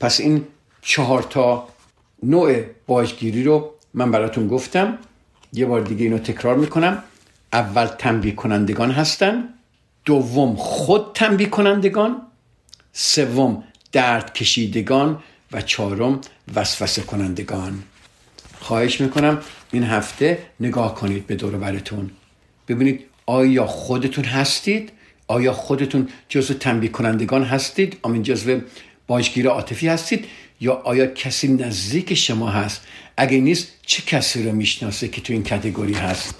پس 0.00 0.20
این 0.20 0.44
چهار 0.82 1.22
تا 1.22 1.68
نوع 2.22 2.62
باجگیری 2.86 3.44
رو 3.44 3.74
من 3.94 4.10
براتون 4.10 4.48
گفتم. 4.48 4.98
یه 5.52 5.66
بار 5.66 5.80
دیگه 5.80 6.04
اینو 6.04 6.18
تکرار 6.18 6.56
می‌کنم. 6.56 7.02
اول 7.52 7.86
تنبیه 7.86 8.32
کنندگان 8.32 8.90
هستن 8.90 9.48
دوم 10.04 10.56
خود 10.56 11.12
تنبیه 11.14 11.48
کنندگان 11.48 12.22
سوم 12.92 13.64
درد 13.92 14.32
کشیدگان 14.32 15.22
و 15.52 15.60
چهارم 15.60 16.20
وسوسه 16.54 17.02
کنندگان. 17.02 17.82
خواهش 18.60 19.00
می‌کنم 19.00 19.38
این 19.72 19.82
هفته 19.82 20.38
نگاه 20.60 20.94
کنید 20.94 21.26
به 21.26 21.34
دور 21.34 21.56
براتون. 21.56 22.10
ببینید 22.68 23.04
آیا 23.26 23.66
خودتون 23.66 24.24
هستید؟ 24.24 24.92
آیا 25.28 25.52
خودتون 25.52 26.08
جزو 26.28 26.54
تنبیه 26.54 26.90
کنندگان 26.90 27.44
هستید؟ 27.44 27.98
آمین 28.02 28.22
جزو 28.22 28.60
باجگیر 29.06 29.48
عاطفی 29.48 29.88
هستید؟ 29.88 30.24
یا 30.60 30.72
آیا 30.72 31.06
کسی 31.06 31.48
نزدیک 31.48 32.14
شما 32.14 32.50
هست؟ 32.50 32.82
اگه 33.16 33.38
نیست 33.40 33.68
چه 33.86 34.02
کسی 34.02 34.42
رو 34.42 34.52
می‌شناسه 34.52 35.08
که 35.08 35.20
تو 35.20 35.32
این 35.32 35.42
کتگوری 35.42 35.94
هست؟ 35.94 36.34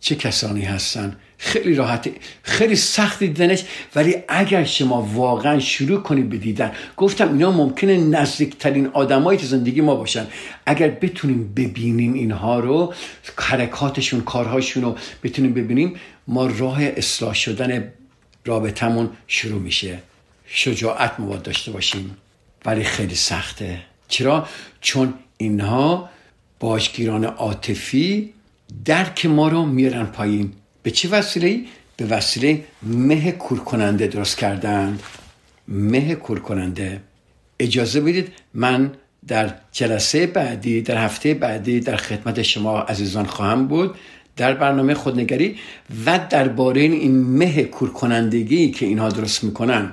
چه 0.00 0.14
کسانی 0.14 0.62
هستن؟ 0.62 1.16
خیلی 1.38 1.74
راحته. 1.74 2.12
خیلی 2.42 2.76
سخت 2.76 3.18
دیدنش 3.18 3.64
ولی 3.94 4.16
اگر 4.28 4.64
شما 4.64 5.02
واقعا 5.02 5.58
شروع 5.58 6.00
کنید 6.00 6.28
به 6.28 6.36
دیدن 6.36 6.72
گفتم 6.96 7.32
اینا 7.32 7.50
ممکنه 7.50 7.96
نزدیکترین 7.96 8.86
آدمایی 8.86 9.38
تو 9.38 9.46
زندگی 9.46 9.80
ما 9.80 9.94
باشن. 9.94 10.26
اگر 10.66 10.88
بتونیم 10.88 11.52
ببینیم 11.56 12.12
اینها 12.12 12.60
رو 12.60 12.94
حرکاتشون 13.36 14.20
کارهاشون 14.20 14.82
رو 14.82 14.96
بتونیم 15.22 15.54
ببینیم 15.54 15.96
ما 16.28 16.46
راه 16.46 16.82
اصلاح 16.82 17.34
شدن 17.34 17.92
رابطمون 18.44 19.10
شروع 19.26 19.60
میشه. 19.60 19.98
شجاعت 20.46 21.20
ما 21.20 21.36
داشته 21.36 21.70
باشیم 21.70 22.16
ولی 22.64 22.84
خیلی 22.84 23.14
سخته. 23.14 23.78
چرا؟ 24.08 24.48
چون 24.80 25.14
اینها 25.36 26.10
باشگیران 26.60 27.24
عاطفی 27.24 28.32
درک 28.84 29.26
ما 29.26 29.48
رو 29.48 29.66
میارن 29.66 30.04
پایین. 30.04 30.52
به 30.84 30.90
چه 30.90 31.08
وسیله؟ 31.08 31.60
به 31.96 32.04
وسیله 32.04 32.64
مه 32.82 33.32
کور 33.32 33.58
کننده 33.58 34.06
درست 34.06 34.38
کردند. 34.38 35.02
مه 35.68 36.14
کور 36.14 36.38
کننده 36.38 37.00
اجازه 37.60 38.00
بدید 38.00 38.32
من 38.54 38.92
در 39.26 39.54
جلسه 39.72 40.26
بعدی 40.26 40.82
در 40.82 41.04
هفته 41.04 41.34
بعدی 41.34 41.80
در 41.80 41.96
خدمت 41.96 42.42
شما 42.42 42.80
عزیزان 42.80 43.26
خواهم 43.26 43.66
بود 43.66 43.94
در 44.36 44.54
برنامه 44.54 44.94
خودنگری 44.94 45.56
و 46.06 46.20
درباره 46.30 46.80
این 46.80 47.22
مه 47.22 47.64
کورکنندگی 47.64 48.70
که 48.70 48.86
اینها 48.86 49.08
درست 49.08 49.44
می‌کنن. 49.44 49.92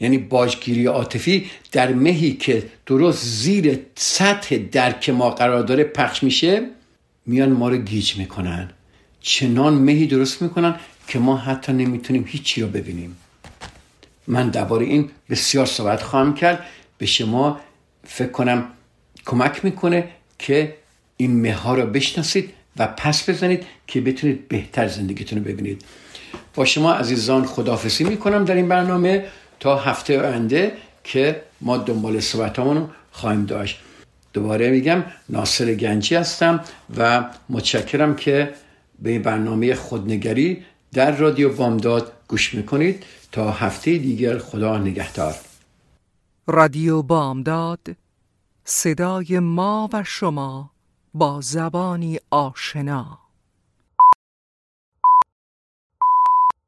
یعنی 0.00 0.18
باجگیری 0.18 0.86
عاطفی 0.86 1.50
در 1.72 1.92
مهی 1.92 2.32
که 2.32 2.62
درست 2.86 3.24
زیر 3.24 3.78
سطح 3.94 4.56
درک 4.56 5.10
ما 5.10 5.30
قرار 5.30 5.62
داره 5.62 5.84
پخش 5.84 6.22
میشه 6.22 6.66
میان 7.26 7.52
ما 7.52 7.68
رو 7.68 7.76
گیج 7.76 8.16
می‌کنن. 8.16 8.70
چنان 9.20 9.74
مهی 9.74 10.06
درست 10.06 10.42
می‌کنن 10.42 10.74
که 11.08 11.18
ما 11.18 11.36
حتی 11.36 11.72
نمی‌تونیم 11.72 12.24
هیچی 12.28 12.62
رو 12.62 12.68
ببینیم. 12.68 13.16
من 14.26 14.48
درباره 14.48 14.86
این 14.86 15.10
بسیار 15.30 15.66
صحبت 15.66 16.02
خواهم 16.02 16.34
کرد. 16.34 16.64
به 16.98 17.06
شما 17.06 17.60
فکر 18.04 18.30
کنم 18.30 18.64
کمک 19.26 19.64
می‌کنه 19.64 20.08
که 20.38 20.74
این 21.16 21.40
مه 21.40 21.54
ها 21.54 21.74
رو 21.74 21.86
بشناسید 21.86 22.50
و 22.76 22.86
پس 22.86 23.30
بزنید 23.30 23.66
که 23.86 24.00
بتونید 24.00 24.48
بهتر 24.48 24.88
زندگیتون 24.88 25.38
رو 25.38 25.44
ببینید. 25.44 25.82
با 26.54 26.64
شما 26.64 26.92
عزیزان 26.92 27.44
خدافسی 27.44 28.04
می‌کنم 28.04 28.44
در 28.44 28.54
این 28.54 28.68
برنامه 28.68 29.24
تا 29.60 29.76
هفته 29.76 30.20
آینده 30.20 30.72
که 31.04 31.42
ما 31.60 31.76
دنبال 31.76 32.20
صحبتامون 32.20 32.76
رو 32.76 32.88
خواهیم 33.12 33.46
داشت. 33.46 33.80
دوباره 34.32 34.70
میگم 34.70 35.04
ناصر 35.28 35.74
گنجی 35.74 36.14
هستم 36.14 36.64
و 36.96 37.24
متشکرم 37.48 38.16
که 38.16 38.54
به 39.00 39.18
برنامه 39.18 39.74
خودنگری 39.74 40.64
در 40.92 41.16
رادیو 41.16 41.56
بامداد 41.56 42.12
گوش 42.28 42.54
می‌کنید. 42.54 43.04
تا 43.32 43.50
هفته 43.50 43.98
دیگر 43.98 44.38
خدا 44.38 44.78
نگهدار. 44.78 45.34
رادیو 46.46 47.02
بامداد 47.02 47.96
صدای 48.64 49.38
ما 49.38 49.88
و 49.92 50.04
شما 50.04 50.70
با 51.14 51.40
زبانی 51.40 52.18
آشنا. 52.30 53.19